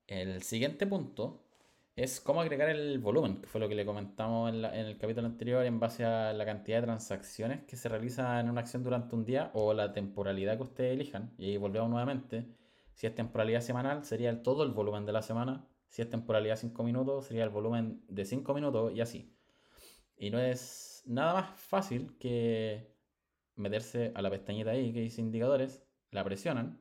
El 0.05 0.43
siguiente 0.43 0.85
punto 0.85 1.47
es 1.95 2.21
cómo 2.21 2.41
agregar 2.41 2.69
el 2.69 2.99
volumen, 2.99 3.41
que 3.41 3.47
fue 3.47 3.59
lo 3.59 3.67
que 3.67 3.73
le 3.73 3.87
comentamos 3.87 4.53
en, 4.53 4.63
el 4.63 4.99
capítulo 4.99 5.25
anterior 5.25 5.65
en 5.65 5.79
base 5.79 6.05
a 6.05 6.31
la 6.31 6.45
cantidad 6.45 6.77
de 6.77 6.83
transacciones 6.83 7.63
que 7.63 7.75
se 7.75 7.89
realiza 7.89 8.39
en 8.39 8.51
una 8.51 8.61
acción 8.61 8.83
durante 8.83 9.15
un 9.15 9.25
día 9.25 9.49
o 9.55 9.73
la 9.73 9.93
temporalidad 9.93 10.57
que 10.57 10.63
ustedes 10.63 10.93
elijan. 10.93 11.33
Y 11.39 11.45
ahí 11.45 11.57
volvemos 11.57 11.89
nuevamente. 11.89 12.45
Si 12.93 13.07
es 13.07 13.15
temporalidad 13.15 13.61
semanal, 13.61 14.05
sería 14.05 14.43
todo 14.43 14.61
el 14.61 14.73
volumen 14.73 15.07
de 15.07 15.13
la 15.13 15.23
semana. 15.23 15.67
Si 15.89 16.03
es 16.03 16.09
temporalidad 16.11 16.57
5 16.57 16.83
minutos, 16.83 17.25
sería 17.25 17.45
el 17.45 17.49
volumen 17.49 18.03
de 18.09 18.25
5 18.25 18.53
minutos 18.53 18.93
y 18.93 19.01
así. 19.01 19.35
Y 20.15 20.29
no 20.29 20.39
es 20.39 21.01
nada 21.07 21.33
más 21.33 21.59
fácil 21.59 22.15
que 22.19 22.94
meterse 23.55 24.11
a 24.15 24.21
la 24.21 24.29
pestañita 24.29 24.71
ahí 24.71 24.93
que 24.93 25.01
dice 25.01 25.21
indicadores, 25.21 25.83
la 26.11 26.23
presionan 26.23 26.79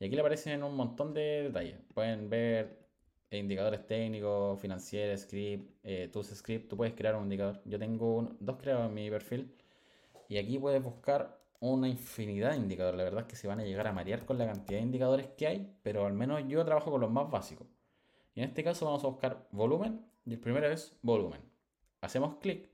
y 0.00 0.04
aquí 0.04 0.14
le 0.14 0.20
aparecen 0.20 0.62
un 0.62 0.76
montón 0.76 1.12
de 1.12 1.44
detalles. 1.44 1.80
Pueden 1.92 2.30
ver 2.30 2.86
indicadores 3.30 3.86
técnicos, 3.86 4.60
financieros, 4.60 5.20
script, 5.22 5.70
eh, 5.82 6.08
tus 6.12 6.28
script, 6.28 6.68
tú 6.70 6.76
puedes 6.76 6.94
crear 6.94 7.16
un 7.16 7.24
indicador. 7.24 7.60
Yo 7.64 7.78
tengo 7.78 8.36
dos 8.38 8.56
creados 8.58 8.86
en 8.86 8.94
mi 8.94 9.10
perfil 9.10 9.54
y 10.28 10.38
aquí 10.38 10.58
puedes 10.58 10.82
buscar 10.82 11.38
una 11.60 11.88
infinidad 11.88 12.52
de 12.52 12.58
indicadores. 12.58 12.96
La 12.98 13.04
verdad 13.04 13.22
es 13.22 13.26
que 13.26 13.36
se 13.36 13.48
van 13.48 13.60
a 13.60 13.64
llegar 13.64 13.88
a 13.88 13.92
marear 13.92 14.24
con 14.24 14.38
la 14.38 14.46
cantidad 14.46 14.78
de 14.78 14.84
indicadores 14.84 15.26
que 15.36 15.46
hay, 15.46 15.76
pero 15.82 16.06
al 16.06 16.12
menos 16.12 16.42
yo 16.46 16.64
trabajo 16.64 16.90
con 16.92 17.00
los 17.00 17.10
más 17.10 17.28
básicos. 17.30 17.66
Y 18.34 18.40
en 18.40 18.50
este 18.50 18.62
caso 18.62 18.86
vamos 18.86 19.02
a 19.04 19.08
buscar 19.08 19.48
volumen 19.50 20.06
y 20.24 20.34
el 20.34 20.40
primero 20.40 20.68
es 20.68 20.96
volumen. 21.02 21.40
Hacemos 22.00 22.36
clic, 22.36 22.68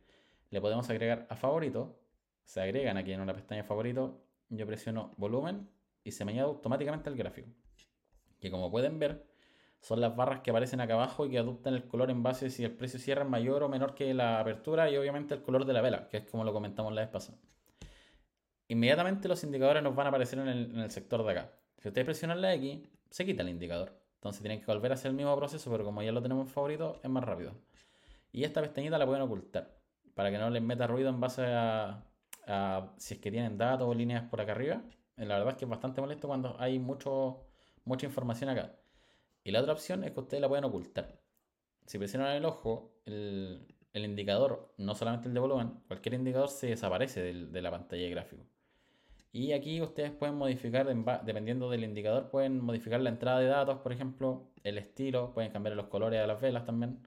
le 0.51 0.61
podemos 0.61 0.89
agregar 0.91 1.27
a 1.31 1.37
favorito 1.37 1.99
se 2.45 2.61
agregan 2.61 2.97
aquí 2.97 3.13
en 3.13 3.21
una 3.21 3.35
pestaña 3.35 3.65
favorito, 3.65 4.21
yo 4.49 4.67
presiono 4.67 5.15
volumen 5.17 5.69
y 6.03 6.13
se 6.13 6.25
me 6.25 6.33
añade 6.33 6.49
automáticamente 6.49 7.11
el 7.11 7.17
gráfico. 7.17 7.49
Que 8.41 8.51
como 8.51 8.71
pueden 8.71 8.99
ver, 8.99 9.27
son 9.81 10.01
las 10.01 10.15
barras 10.15 10.41
que 10.41 10.51
aparecen 10.51 10.81
acá 10.81 10.95
abajo 10.95 11.27
y 11.27 11.31
que 11.31 11.39
adoptan 11.39 11.75
el 11.75 11.87
color 11.87 12.11
en 12.11 12.23
base 12.23 12.51
si 12.51 12.65
el 12.65 12.73
precio 12.73 12.99
cierra 12.99 13.25
mayor 13.25 13.63
o 13.63 13.69
menor 13.69 13.95
que 13.95 14.15
la 14.15 14.41
apertura 14.41 14.91
y 14.91 14.97
obviamente 14.97 15.35
el 15.35 15.43
color 15.43 15.65
de 15.65 15.73
la 15.73 15.81
vela, 15.81 16.09
que 16.09 16.19
es 16.19 16.25
como 16.25 16.45
lo 16.45 16.53
comentamos 16.53 16.93
la 16.93 17.03
vez 17.03 17.11
pasada. 17.11 17.39
Inmediatamente 18.69 19.29
los 19.29 19.45
indicadores 19.45 19.83
nos 19.83 19.95
van 19.95 20.07
a 20.07 20.09
aparecer 20.09 20.39
en 20.39 20.49
el, 20.49 20.91
sector 20.91 21.25
de 21.25 21.33
acá. 21.33 21.53
Si 21.79 21.89
ustedes 21.89 22.07
presionan 22.07 22.41
la 22.41 22.55
X, 22.55 22.81
se 23.11 23.27
quita 23.27 23.43
el 23.43 23.51
indicador. 23.51 23.93
Entonces 24.15 24.41
tienen 24.41 24.61
que 24.61 24.67
volver 24.67 24.91
a 24.91 24.95
hacer 24.95 25.11
el 25.11 25.17
mismo 25.17 25.37
proceso, 25.37 25.71
pero 25.71 25.85
como 25.85 26.03
ya 26.03 26.13
lo 26.13 26.23
tenemos 26.23 26.47
en 26.47 26.53
favorito, 26.53 26.99
es 27.03 27.11
más 27.11 27.23
rápido. 27.23 27.53
Y 28.33 28.45
esta 28.45 28.63
pestañita 28.63 28.97
la 28.97 29.05
pueden 29.05 29.21
ocultar, 29.21 29.77
para 30.15 30.31
que 30.31 30.39
no 30.39 30.49
les 30.49 30.63
meta 30.63 30.87
ruido 30.87 31.11
en 31.11 31.21
base 31.21 31.45
a, 31.45 32.05
si 32.97 33.15
es 33.15 33.21
que 33.21 33.31
tienen 33.31 33.59
datos 33.59 33.89
o 33.89 33.95
líneas 33.95 34.29
por 34.29 34.41
acá 34.41 34.53
arriba. 34.53 34.83
Eh, 35.17 35.25
la 35.25 35.39
verdad 35.39 35.53
es 35.53 35.59
que 35.59 35.65
es 35.65 35.71
bastante 35.71 36.01
molesto 36.01 36.29
cuando 36.29 36.57
hay 36.61 36.79
mucho, 36.79 37.47
mucha 37.85 38.07
información 38.07 38.51
acá. 38.51 38.75
Y 39.45 39.51
la 39.51 39.61
otra 39.61 39.73
opción 39.73 40.05
es 40.05 40.13
que 40.13 40.21
ustedes 40.21 40.41
la 40.41 40.49
pueden 40.49 40.65
ocultar. 40.65 41.21
Si 41.87 41.99
presionan 41.99 42.37
el 42.37 42.45
ojo, 42.45 42.93
el, 43.05 43.67
indicador, 43.95 44.75
no 44.79 44.95
solamente 44.95 45.29
el 45.29 45.35
de 45.35 45.41
volumen, 45.41 45.81
cualquier 45.87 46.15
indicador 46.15 46.49
se 46.49 46.69
desaparece 46.69 47.23
de 47.23 47.63
la 47.63 47.71
pantalla 47.71 48.03
de 48.03 48.11
gráfico. 48.11 48.45
Y 49.35 49.53
aquí 49.53 49.83
ustedes 49.83 50.13
pueden 50.13 50.37
modificar, 50.37 50.87
dependiendo 51.25 51.69
del 51.69 51.83
indicador, 51.83 52.31
pueden 52.31 52.61
modificar 52.61 53.01
la 53.01 53.11
entrada 53.11 53.41
de 53.41 53.47
datos, 53.47 53.79
por 53.81 53.93
ejemplo, 53.93 54.53
el 54.63 54.79
estilo, 54.79 55.33
pueden 55.35 55.51
cambiar 55.51 55.75
los 55.75 55.89
colores 55.89 56.21
de 56.21 56.27
las 56.29 56.41
velas 56.41 56.65
también. 56.65 57.01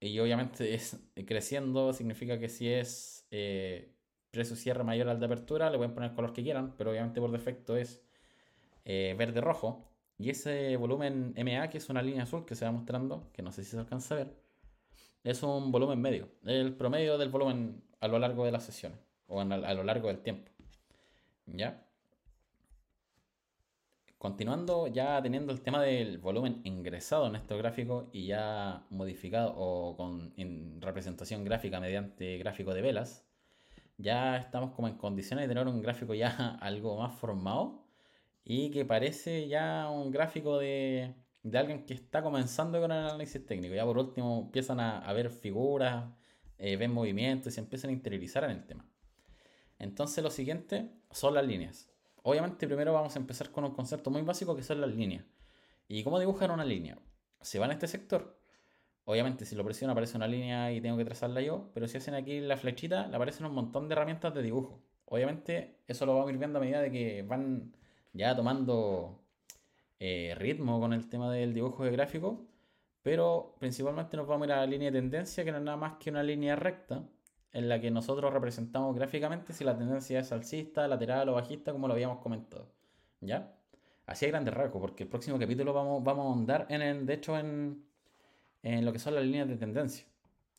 Y 0.00 0.18
obviamente 0.18 0.74
es 0.74 1.00
creciendo, 1.26 1.94
significa 1.94 2.38
que 2.38 2.50
si 2.50 2.68
es 2.68 3.26
eh, 3.30 3.94
precio 4.30 4.56
cierre 4.56 4.84
mayor 4.84 5.08
al 5.08 5.20
de 5.20 5.26
apertura, 5.26 5.70
le 5.70 5.78
pueden 5.78 5.94
poner 5.94 6.10
el 6.10 6.16
color 6.16 6.32
que 6.32 6.42
quieran, 6.42 6.74
pero 6.76 6.90
obviamente 6.90 7.20
por 7.20 7.30
defecto 7.30 7.76
es 7.76 8.02
eh, 8.84 9.14
verde 9.18 9.40
rojo. 9.40 9.88
Y 10.18 10.30
ese 10.30 10.76
volumen 10.76 11.34
MA, 11.36 11.68
que 11.70 11.78
es 11.78 11.88
una 11.88 12.02
línea 12.02 12.24
azul 12.24 12.44
que 12.44 12.54
se 12.56 12.64
va 12.64 12.72
mostrando, 12.72 13.30
que 13.32 13.42
no 13.42 13.52
sé 13.52 13.64
si 13.64 13.70
se 13.70 13.78
alcanza 13.78 14.14
a 14.14 14.18
ver, 14.18 14.34
es 15.24 15.42
un 15.42 15.70
volumen 15.70 16.00
medio, 16.00 16.28
el 16.44 16.74
promedio 16.74 17.18
del 17.18 17.28
volumen 17.28 17.82
a 18.00 18.08
lo 18.08 18.18
largo 18.18 18.44
de 18.44 18.52
las 18.52 18.64
sesiones 18.64 18.98
o 19.26 19.40
a 19.40 19.74
lo 19.74 19.84
largo 19.84 20.08
del 20.08 20.20
tiempo. 20.20 20.50
¿Ya? 21.46 21.84
Continuando 24.18 24.88
ya 24.88 25.22
teniendo 25.22 25.52
el 25.52 25.60
tema 25.60 25.80
del 25.80 26.18
volumen 26.18 26.60
ingresado 26.64 27.28
en 27.28 27.36
estos 27.36 27.56
gráficos 27.58 28.06
y 28.12 28.26
ya 28.26 28.84
modificado 28.90 29.54
o 29.56 29.96
con 29.96 30.32
representación 30.80 31.44
gráfica 31.44 31.78
mediante 31.78 32.36
gráfico 32.38 32.74
de 32.74 32.82
velas, 32.82 33.27
ya 33.98 34.36
estamos 34.38 34.72
como 34.72 34.88
en 34.88 34.96
condiciones 34.96 35.44
de 35.44 35.48
tener 35.54 35.66
un 35.66 35.82
gráfico 35.82 36.14
ya 36.14 36.30
algo 36.60 36.96
más 36.98 37.14
formado 37.18 37.84
y 38.44 38.70
que 38.70 38.84
parece 38.84 39.48
ya 39.48 39.90
un 39.90 40.10
gráfico 40.10 40.58
de, 40.58 41.14
alguien 41.52 41.84
que 41.84 41.94
está 41.94 42.22
comenzando 42.22 42.80
con 42.80 42.92
el 42.92 42.98
análisis 42.98 43.44
técnico. 43.44 43.74
Ya 43.74 43.84
por 43.84 43.98
último 43.98 44.42
empiezan 44.46 44.80
a, 44.80 45.12
ver 45.12 45.30
figuras, 45.30 46.06
eh, 46.56 46.76
ven 46.76 46.92
movimientos 46.92 47.52
y 47.52 47.54
se 47.54 47.60
empiezan 47.60 47.90
a 47.90 47.92
interiorizar 47.92 48.44
en 48.44 48.50
el 48.52 48.66
tema. 48.66 48.88
Entonces 49.78 50.24
lo 50.24 50.30
siguiente 50.30 50.90
son 51.10 51.34
las 51.34 51.46
líneas. 51.46 51.90
Obviamente 52.22 52.66
primero 52.66 52.92
vamos 52.92 53.16
a 53.16 53.18
empezar 53.18 53.50
con 53.50 53.64
un 53.64 53.74
concepto 53.74 54.10
muy 54.10 54.22
básico 54.22 54.56
que 54.56 54.62
son 54.62 54.80
las 54.80 54.94
líneas. 54.94 55.24
¿Y 55.88 56.04
cómo 56.04 56.18
dibujan 56.18 56.50
una 56.50 56.64
línea? 56.64 56.98
Se 57.40 57.58
van 57.58 57.70
a 57.70 57.74
este 57.74 57.88
sector. 57.88 58.37
Obviamente 59.10 59.46
si 59.46 59.56
lo 59.56 59.64
presiono 59.64 59.92
aparece 59.92 60.18
una 60.18 60.28
línea 60.28 60.70
y 60.70 60.82
tengo 60.82 60.98
que 60.98 61.04
trazarla 61.06 61.40
yo, 61.40 61.70
pero 61.72 61.88
si 61.88 61.96
hacen 61.96 62.12
aquí 62.12 62.40
la 62.40 62.58
flechita 62.58 63.08
le 63.08 63.16
aparecen 63.16 63.46
un 63.46 63.54
montón 63.54 63.88
de 63.88 63.94
herramientas 63.94 64.34
de 64.34 64.42
dibujo. 64.42 64.82
Obviamente 65.06 65.78
eso 65.86 66.04
lo 66.04 66.14
vamos 66.14 66.30
ir 66.30 66.36
viendo 66.36 66.58
a 66.58 66.60
medida 66.60 66.82
de 66.82 66.90
que 66.90 67.22
van 67.22 67.72
ya 68.12 68.36
tomando 68.36 69.18
eh, 69.98 70.34
ritmo 70.36 70.78
con 70.78 70.92
el 70.92 71.08
tema 71.08 71.32
del 71.32 71.54
dibujo 71.54 71.86
de 71.86 71.90
gráfico, 71.92 72.46
pero 73.00 73.56
principalmente 73.58 74.14
nos 74.18 74.26
vamos 74.26 74.42
a 74.42 74.46
ir 74.48 74.52
a 74.52 74.56
la 74.58 74.66
línea 74.66 74.90
de 74.90 74.98
tendencia, 75.00 75.42
que 75.42 75.52
no 75.52 75.56
es 75.56 75.64
nada 75.64 75.78
más 75.78 75.94
que 75.98 76.10
una 76.10 76.22
línea 76.22 76.54
recta 76.54 77.08
en 77.52 77.66
la 77.70 77.80
que 77.80 77.90
nosotros 77.90 78.30
representamos 78.30 78.94
gráficamente 78.94 79.54
si 79.54 79.64
la 79.64 79.74
tendencia 79.74 80.20
es 80.20 80.32
alcista, 80.32 80.86
lateral 80.86 81.30
o 81.30 81.32
bajista, 81.32 81.72
como 81.72 81.88
lo 81.88 81.94
habíamos 81.94 82.18
comentado. 82.18 82.70
¿Ya? 83.22 83.56
Así 84.04 84.26
hay 84.26 84.32
grandes 84.32 84.52
rasgos, 84.52 84.82
porque 84.82 85.04
el 85.04 85.08
próximo 85.08 85.38
capítulo 85.38 85.72
vamos, 85.72 86.04
vamos 86.04 86.26
a 86.26 86.28
ahondar 86.28 86.66
en 86.68 86.82
el, 86.82 87.06
de 87.06 87.14
hecho, 87.14 87.38
en, 87.38 87.88
en 88.62 88.84
lo 88.84 88.92
que 88.92 88.98
son 88.98 89.14
las 89.14 89.24
líneas 89.24 89.48
de 89.48 89.56
tendencia. 89.56 90.06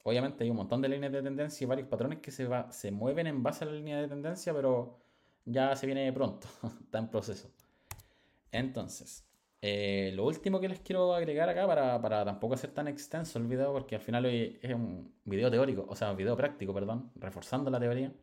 Obviamente 0.03 0.43
hay 0.43 0.49
un 0.49 0.57
montón 0.57 0.81
de 0.81 0.89
líneas 0.89 1.11
de 1.11 1.21
tendencia 1.21 1.65
y 1.65 1.67
varios 1.67 1.87
patrones 1.87 2.19
que 2.19 2.31
se, 2.31 2.47
va, 2.47 2.71
se 2.71 2.91
mueven 2.91 3.27
en 3.27 3.43
base 3.43 3.63
a 3.65 3.67
la 3.67 3.73
línea 3.73 3.99
de 4.01 4.07
tendencia, 4.07 4.53
pero 4.53 4.99
ya 5.45 5.75
se 5.75 5.85
viene 5.85 6.11
pronto, 6.13 6.47
está 6.83 6.99
en 6.99 7.09
proceso. 7.09 7.49
Entonces, 8.51 9.25
eh, 9.61 10.11
lo 10.15 10.25
último 10.25 10.59
que 10.59 10.69
les 10.69 10.79
quiero 10.79 11.13
agregar 11.13 11.49
acá 11.49 11.67
para, 11.67 12.01
para, 12.01 12.23
tampoco 12.25 12.53
hacer 12.53 12.71
tan 12.71 12.87
extenso 12.87 13.39
el 13.39 13.47
video, 13.47 13.73
porque 13.73 13.95
al 13.95 14.01
final 14.01 14.25
hoy 14.25 14.57
es 14.61 14.73
un 14.73 15.13
video 15.25 15.51
teórico, 15.51 15.85
o 15.87 15.95
sea, 15.95 16.11
un 16.11 16.17
video 16.17 16.35
práctico, 16.37 16.73
perdón, 16.73 17.11
reforzando 17.15 17.69
la 17.69 17.79
teoría, 17.79 18.13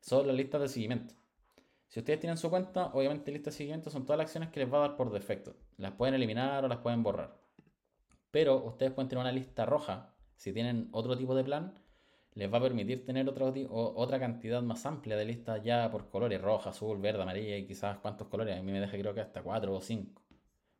son 0.00 0.26
las 0.26 0.36
listas 0.36 0.60
de 0.60 0.68
seguimiento. 0.68 1.14
Si 1.88 2.00
ustedes 2.00 2.20
tienen 2.20 2.36
su 2.36 2.50
cuenta, 2.50 2.86
obviamente 2.92 3.32
listas 3.32 3.54
de 3.54 3.58
seguimiento 3.58 3.88
son 3.90 4.04
todas 4.04 4.18
las 4.18 4.26
acciones 4.26 4.50
que 4.50 4.60
les 4.60 4.72
va 4.72 4.78
a 4.78 4.88
dar 4.88 4.96
por 4.96 5.10
defecto. 5.10 5.56
Las 5.78 5.92
pueden 5.92 6.14
eliminar 6.14 6.64
o 6.64 6.68
las 6.68 6.78
pueden 6.78 7.02
borrar. 7.02 7.37
Pero 8.30 8.64
ustedes 8.64 8.92
pueden 8.92 9.08
tener 9.08 9.22
una 9.22 9.32
lista 9.32 9.66
roja. 9.66 10.14
Si 10.36 10.52
tienen 10.52 10.88
otro 10.92 11.16
tipo 11.16 11.34
de 11.34 11.44
plan, 11.44 11.74
les 12.34 12.52
va 12.52 12.58
a 12.58 12.62
permitir 12.62 13.04
tener 13.04 13.28
otro, 13.28 13.52
otra 13.70 14.20
cantidad 14.20 14.62
más 14.62 14.86
amplia 14.86 15.16
de 15.16 15.24
listas 15.24 15.62
ya 15.64 15.90
por 15.90 16.08
colores, 16.08 16.40
roja, 16.40 16.70
azul, 16.70 16.98
verde, 16.98 17.22
amarilla 17.22 17.56
y 17.56 17.66
quizás 17.66 17.98
cuántos 17.98 18.28
colores. 18.28 18.56
A 18.56 18.62
mí 18.62 18.70
me 18.70 18.80
deja 18.80 18.96
creo 18.96 19.14
que 19.14 19.20
hasta 19.20 19.42
4 19.42 19.74
o 19.74 19.80
5 19.80 20.22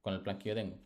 con 0.03 0.15
el 0.15 0.21
plan 0.21 0.39
que 0.39 0.51
yo 0.51 0.55
tengo. 0.55 0.77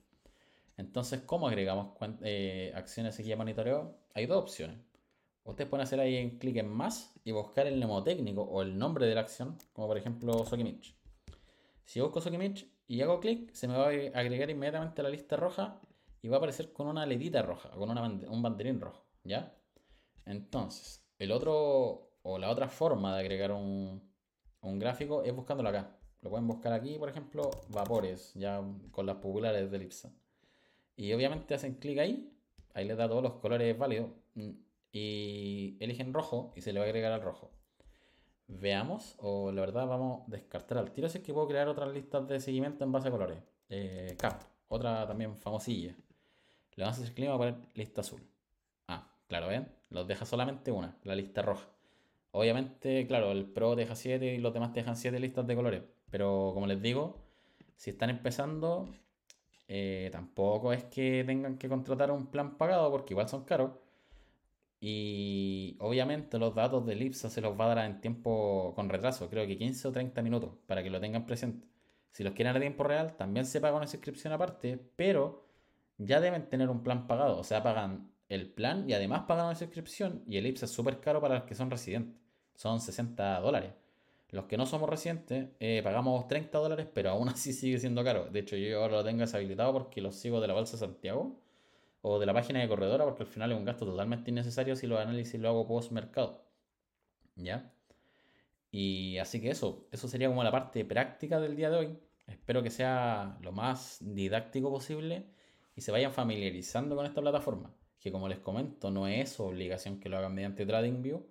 Entonces, 0.76 1.21
¿cómo 1.26 1.47
agregamos 1.49 1.95
eh, 2.23 2.73
acciones 2.75 3.19
aquí 3.19 3.31
a 3.33 3.37
monitoreo? 3.37 3.99
Hay 4.14 4.26
dos 4.26 4.42
opciones. 4.42 4.78
Ustedes 5.45 5.69
pueden 5.69 5.83
hacer 5.85 6.00
ahí 6.00 6.25
un 6.25 6.38
clic 6.38 6.57
en 6.57 6.69
más 6.69 7.12
y 7.25 7.33
buscar 7.33 7.66
el 7.66 7.76
mnemotécnico 7.76 8.42
o 8.42 8.62
el 8.62 8.78
nombre 8.78 9.07
de 9.07 9.14
la 9.14 9.23
acción, 9.23 9.59
como 9.73 9.88
por 9.88 9.99
ejemplo 9.99 10.47
Sokimich. 10.47 10.97
Si 11.85 12.00
busco 12.00 12.21
Sokimich 12.21 12.66
y 12.87 13.02
hago 13.02 13.21
clic, 13.21 13.52
se 13.52 13.69
me 13.69 13.76
va 13.76 13.87
a 13.87 14.19
agregar 14.19 14.50
inmediatamente 14.50 15.00
a 15.00 15.04
la 15.04 15.11
lista 15.11 15.37
roja 15.37 15.81
y 16.23 16.29
va 16.29 16.37
a 16.37 16.38
aparecer 16.38 16.73
con 16.73 16.87
una 16.87 17.05
letita 17.05 17.43
roja, 17.43 17.71
con 17.71 17.91
un 17.91 18.43
banderín 18.43 18.81
rojo, 18.81 19.05
¿ya? 19.25 19.55
Entonces, 20.25 21.05
el 21.19 21.33
otro 21.33 22.12
o 22.23 22.38
la 22.38 22.49
otra 22.49 22.69
forma 22.69 23.14
de 23.14 23.21
agregar 23.21 23.52
un, 23.52 24.00
un 24.61 24.79
gráfico 24.79 25.25
es 25.25 25.35
buscándolo 25.35 25.69
acá. 25.69 25.99
Lo 26.23 26.31
pueden 26.31 26.47
buscar 26.47 26.73
aquí, 26.73 26.97
por 26.99 27.09
ejemplo, 27.09 27.50
vapores, 27.69 28.33
ya 28.35 28.62
con 28.93 29.07
las 29.07 29.17
populares 29.17 29.71
de 29.71 29.76
Elipsa. 29.76 30.14
Y 30.94 31.12
obviamente 31.12 31.55
hacen 31.55 31.75
clic 31.75 31.99
ahí, 31.99 32.33
ahí 32.75 32.87
les 32.87 32.96
da 32.96 33.09
todos 33.09 33.25
los 33.25 33.35
colores 33.35 33.77
válidos 33.77 34.11
mm, 34.35 34.51
y 34.92 35.77
eligen 35.81 36.14
rojo 36.14 36.53
y 36.55 36.61
se 36.61 36.73
le 36.73 36.79
va 36.79 36.87
a 36.87 36.88
agregar 36.88 37.11
al 37.11 37.23
rojo. 37.23 37.51
Veamos, 38.46 39.16
o 39.18 39.51
la 39.51 39.62
verdad 39.62 39.87
vamos 39.87 40.23
a 40.29 40.31
descartar 40.31 40.79
al 40.79 40.92
tiro 40.92 41.09
si 41.09 41.18
es 41.18 41.25
que 41.25 41.33
puedo 41.33 41.49
crear 41.49 41.66
otras 41.68 41.92
listas 41.92 42.29
de 42.29 42.38
seguimiento 42.38 42.85
en 42.85 42.92
base 42.92 43.09
a 43.09 43.11
colores. 43.11 43.42
Eh, 43.68 44.14
Cap, 44.18 44.42
otra 44.68 45.07
también 45.07 45.37
famosilla. 45.38 45.96
Le 46.76 46.85
vamos 46.85 46.98
a 46.98 47.02
hacer 47.02 47.14
clic 47.14 47.28
y 47.28 47.32
a 47.32 47.37
poner 47.37 47.56
lista 47.74 48.00
azul. 48.00 48.22
Ah, 48.88 49.11
claro, 49.28 49.48
¿ven? 49.48 49.68
Los 49.90 50.06
deja 50.06 50.24
solamente 50.24 50.70
una, 50.72 50.96
la 51.04 51.14
lista 51.14 51.42
roja. 51.42 51.68
Obviamente, 52.32 53.06
claro, 53.06 53.30
el 53.30 53.44
Pro 53.46 53.76
deja 53.76 53.94
7 53.94 54.35
y 54.35 54.38
los 54.38 54.54
demás 54.54 54.72
dejan 54.72 54.96
7 54.96 55.18
listas 55.20 55.46
de 55.46 55.54
colores. 55.54 55.82
Pero 56.11 56.52
como 56.54 56.66
les 56.66 56.80
digo, 56.80 57.22
si 57.76 57.90
están 57.90 58.11
empezando, 58.11 58.88
eh, 59.68 60.08
tampoco 60.12 60.72
es 60.72 60.85
que 60.85 61.24
tengan 61.24 61.58
que 61.58 61.68
contratar 61.68 62.11
un 62.11 62.26
plan 62.28 62.56
pagado 62.58 62.90
porque 62.90 63.14
igual 63.14 63.28
son 63.28 63.44
caros. 63.44 63.72
Y 64.80 65.76
obviamente 65.78 66.38
los 66.38 66.54
datos 66.54 66.85
de 66.87 66.96
Lipsa 66.96 67.30
se 67.30 67.40
los 67.40 67.58
va 67.58 67.66
a 67.66 67.74
dar 67.74 67.87
en 67.87 68.00
tiempo 68.00 68.72
con 68.74 68.88
retraso, 68.88 69.28
creo 69.30 69.46
que 69.46 69.56
15 69.56 69.88
o 69.88 69.92
30 69.92 70.22
minutos, 70.22 70.50
para 70.66 70.82
que 70.82 70.90
lo 70.90 71.00
tengan 71.00 71.24
presente. 71.24 71.66
Si 72.11 72.24
los 72.24 72.35
quieren 72.35 72.56
a 72.56 72.61
tiempo 72.61 72.82
real, 72.85 73.16
también 73.16 73.46
se 73.46 73.61
paga 73.61 73.76
una 73.76 73.87
suscripción 73.87 74.32
aparte, 74.32 74.78
pero 74.96 75.46
ya 76.07 76.21
deben 76.21 76.49
tener 76.49 76.71
un 76.71 76.83
plan 76.83 77.07
pagado. 77.07 77.38
O 77.38 77.45
sea, 77.45 77.62
pagan 77.62 78.11
el 78.29 78.51
plan 78.51 78.88
y 78.88 78.95
además 78.95 79.23
pagan 79.27 79.47
una 79.47 79.55
suscripción. 79.55 80.23
Y 80.27 80.37
el 80.37 80.47
IPSA 80.47 80.67
es 80.67 80.73
súper 80.73 81.01
caro 81.01 81.21
para 81.21 81.37
los 81.37 81.45
que 81.45 81.55
son 81.55 81.71
residentes. 81.71 82.21
Son 82.55 82.81
60 82.81 83.41
dólares. 83.41 83.73
Los 84.31 84.47
que 84.47 84.57
no 84.57 84.65
somos 84.67 84.88
residentes 84.88 85.49
eh, 85.61 85.83
pagamos 85.85 86.27
30 86.27 86.59
dólares, 86.59 86.87
pero 86.93 87.11
aún 87.11 87.29
así 87.31 87.53
sigue 87.53 87.79
siendo 87.79 88.03
caro. 88.05 88.27
De 88.31 88.41
hecho, 88.41 88.57
yo 88.57 88.83
ahora 88.83 88.99
lo 88.99 89.05
tengo 89.05 89.21
deshabilitado 89.21 89.73
porque 89.73 90.01
lo 90.01 90.12
sigo 90.12 90.41
de 90.41 90.49
la 90.49 90.55
Bolsa 90.55 90.73
de 90.73 90.79
Santiago 90.81 91.38
o 92.03 92.19
de 92.19 92.27
la 92.27 92.35
página 92.35 92.61
de 92.61 92.69
corredora, 92.69 93.05
porque 93.05 93.23
al 93.25 93.29
final 93.29 93.53
es 93.53 93.59
un 93.59 93.65
gasto 93.65 93.87
totalmente 93.87 94.31
innecesario 94.31 94.77
si 94.77 94.87
los 94.87 94.99
análisis 95.01 95.41
lo 95.41 95.49
hago 95.49 95.67
post 95.67 95.93
mercado. 95.93 96.45
¿Ya? 97.37 97.73
Y 98.71 99.19
así 99.19 99.41
que 99.41 99.51
eso, 99.51 99.87
eso 99.93 100.09
sería 100.09 100.29
como 100.29 100.43
la 100.43 100.51
parte 100.51 100.85
práctica 100.85 101.38
del 101.41 101.57
día 101.57 101.71
de 101.71 101.77
hoy. 101.77 101.99
Espero 102.27 102.62
que 102.62 102.71
sea 102.71 103.38
lo 103.43 103.53
más 103.53 103.99
didáctico 104.01 104.71
posible 104.71 105.27
se 105.83 105.92
vayan 105.92 106.12
familiarizando 106.12 106.97
con 106.97 107.07
esta 107.07 107.21
plataforma, 107.21 107.75
que 108.01 108.11
como 108.11 108.29
les 108.29 108.38
comento, 108.38 108.90
no 108.90 109.07
es 109.07 109.38
obligación 109.40 110.01
que 110.01 110.09
lo 110.09 110.18
hagan 110.18 110.35
mediante 110.35 110.66
TradingView 110.66 111.23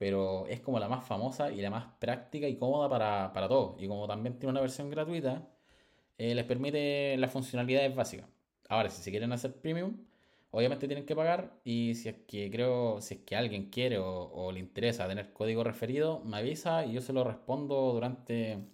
pero 0.00 0.46
es 0.46 0.60
como 0.60 0.80
la 0.80 0.88
más 0.88 1.06
famosa 1.06 1.52
y 1.52 1.60
la 1.60 1.68
más 1.68 1.84
práctica 1.98 2.48
y 2.48 2.56
cómoda 2.56 2.88
para, 2.88 3.34
para 3.34 3.48
todos. 3.48 3.76
Y 3.82 3.86
como 3.86 4.08
también 4.08 4.38
tiene 4.38 4.52
una 4.52 4.62
versión 4.62 4.88
gratuita, 4.88 5.46
eh, 6.16 6.34
les 6.34 6.46
permite 6.46 7.18
las 7.18 7.30
funcionalidades 7.30 7.94
básicas. 7.94 8.26
Ahora, 8.70 8.88
si 8.88 9.02
se 9.02 9.10
quieren 9.10 9.30
hacer 9.32 9.54
premium, 9.60 9.98
obviamente 10.52 10.86
tienen 10.86 11.04
que 11.04 11.14
pagar 11.14 11.52
y 11.64 11.94
si 11.96 12.08
es 12.08 12.16
que 12.26 12.50
creo, 12.50 13.02
si 13.02 13.16
es 13.16 13.20
que 13.20 13.36
alguien 13.36 13.68
quiere 13.68 13.98
o, 13.98 14.50
le 14.52 14.60
interesa 14.60 15.06
tener 15.06 15.34
código 15.34 15.64
referido, 15.64 16.20
me 16.24 16.38
avisa 16.38 16.86
y 16.86 16.92
yo 16.94 17.02
se 17.02 17.12
lo 17.12 17.22
respondo 17.22 17.92
durante 17.92 18.52
en 18.52 18.68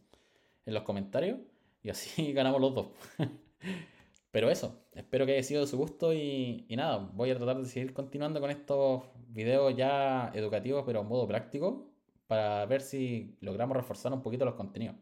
los 0.75 0.85
comentarios 0.85 1.41
y 1.83 1.91
así 1.91 2.33
ganamos 2.35 2.61
los 2.61 2.73
dos. 2.73 2.87
Pero 4.37 4.51
eso, 4.51 4.79
espero 4.93 5.25
que 5.25 5.33
haya 5.33 5.43
sido 5.43 5.63
de 5.63 5.67
su 5.67 5.79
gusto 5.79 6.13
y, 6.13 6.67
nada, 6.69 6.99
voy 6.99 7.31
a 7.31 7.37
tratar 7.39 7.57
de 7.57 7.65
seguir 7.65 7.95
continuando 7.95 8.39
con 8.39 8.51
estos 8.51 9.05
videos 9.29 9.75
ya 9.75 10.31
educativos, 10.35 10.85
pero 10.85 11.01
en 11.01 11.09
modo 11.09 11.27
práctico, 11.27 11.89
para 12.27 12.67
ver 12.67 12.83
si 12.83 13.39
logramos 13.41 13.75
reforzar 13.75 14.13
un 14.13 14.21
poquito 14.21 14.45
los 14.45 14.55
contenidos. 14.55 14.97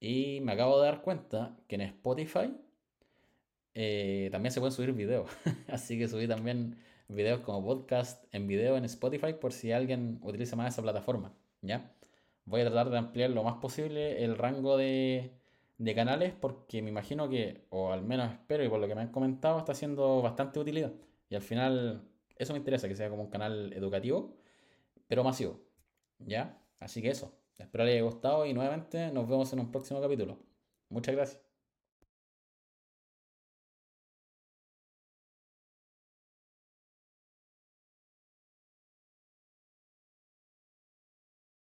Y 0.00 0.40
me 0.40 0.50
acabo 0.50 0.80
de 0.80 0.86
dar 0.86 1.02
cuenta 1.02 1.56
que 1.68 1.76
en 1.76 1.82
Spotify 1.82 2.52
eh, 3.72 4.30
también 4.32 4.50
se 4.50 4.58
pueden 4.58 4.72
subir 4.72 4.92
videos. 4.94 5.30
Así 5.68 5.96
que 5.96 6.08
subí 6.08 6.26
también 6.26 6.76
videos 7.06 7.38
como 7.42 7.64
podcast 7.64 8.24
en 8.34 8.48
video 8.48 8.76
en 8.76 8.84
Spotify 8.86 9.34
por 9.34 9.52
si 9.52 9.70
alguien 9.70 10.18
utiliza 10.22 10.56
más 10.56 10.74
esa 10.74 10.82
plataforma. 10.82 11.32
¿ya? 11.62 11.88
Voy 12.46 12.62
a 12.62 12.64
tratar 12.64 12.90
de 12.90 12.98
ampliar 12.98 13.30
lo 13.30 13.44
más 13.44 13.58
posible 13.58 14.24
el 14.24 14.36
rango 14.36 14.76
de, 14.76 15.30
de 15.78 15.94
canales 15.94 16.32
porque 16.34 16.82
me 16.82 16.90
imagino 16.90 17.28
que, 17.28 17.66
o 17.70 17.92
al 17.92 18.02
menos 18.02 18.32
espero 18.32 18.64
y 18.64 18.68
por 18.68 18.80
lo 18.80 18.86
que 18.88 18.94
me 18.94 19.02
han 19.02 19.12
comentado, 19.12 19.58
está 19.58 19.74
siendo 19.74 20.22
bastante 20.22 20.60
utilidad. 20.60 20.92
Y 21.28 21.34
al 21.34 21.42
final 21.42 22.08
eso 22.36 22.52
me 22.52 22.58
interesa, 22.58 22.88
que 22.88 22.96
sea 22.96 23.10
como 23.10 23.22
un 23.22 23.30
canal 23.30 23.72
educativo, 23.72 24.36
pero 25.08 25.24
masivo. 25.24 25.60
¿Ya? 26.18 26.58
Así 26.80 27.02
que 27.02 27.10
eso. 27.10 27.32
Espero 27.58 27.84
les 27.84 27.94
haya 27.94 28.02
gustado 28.02 28.46
y 28.46 28.52
nuevamente 28.54 29.12
nos 29.12 29.28
vemos 29.28 29.52
en 29.52 29.60
un 29.60 29.70
próximo 29.70 30.00
capítulo. 30.00 30.38
Muchas 30.88 31.14
gracias. 31.14 31.43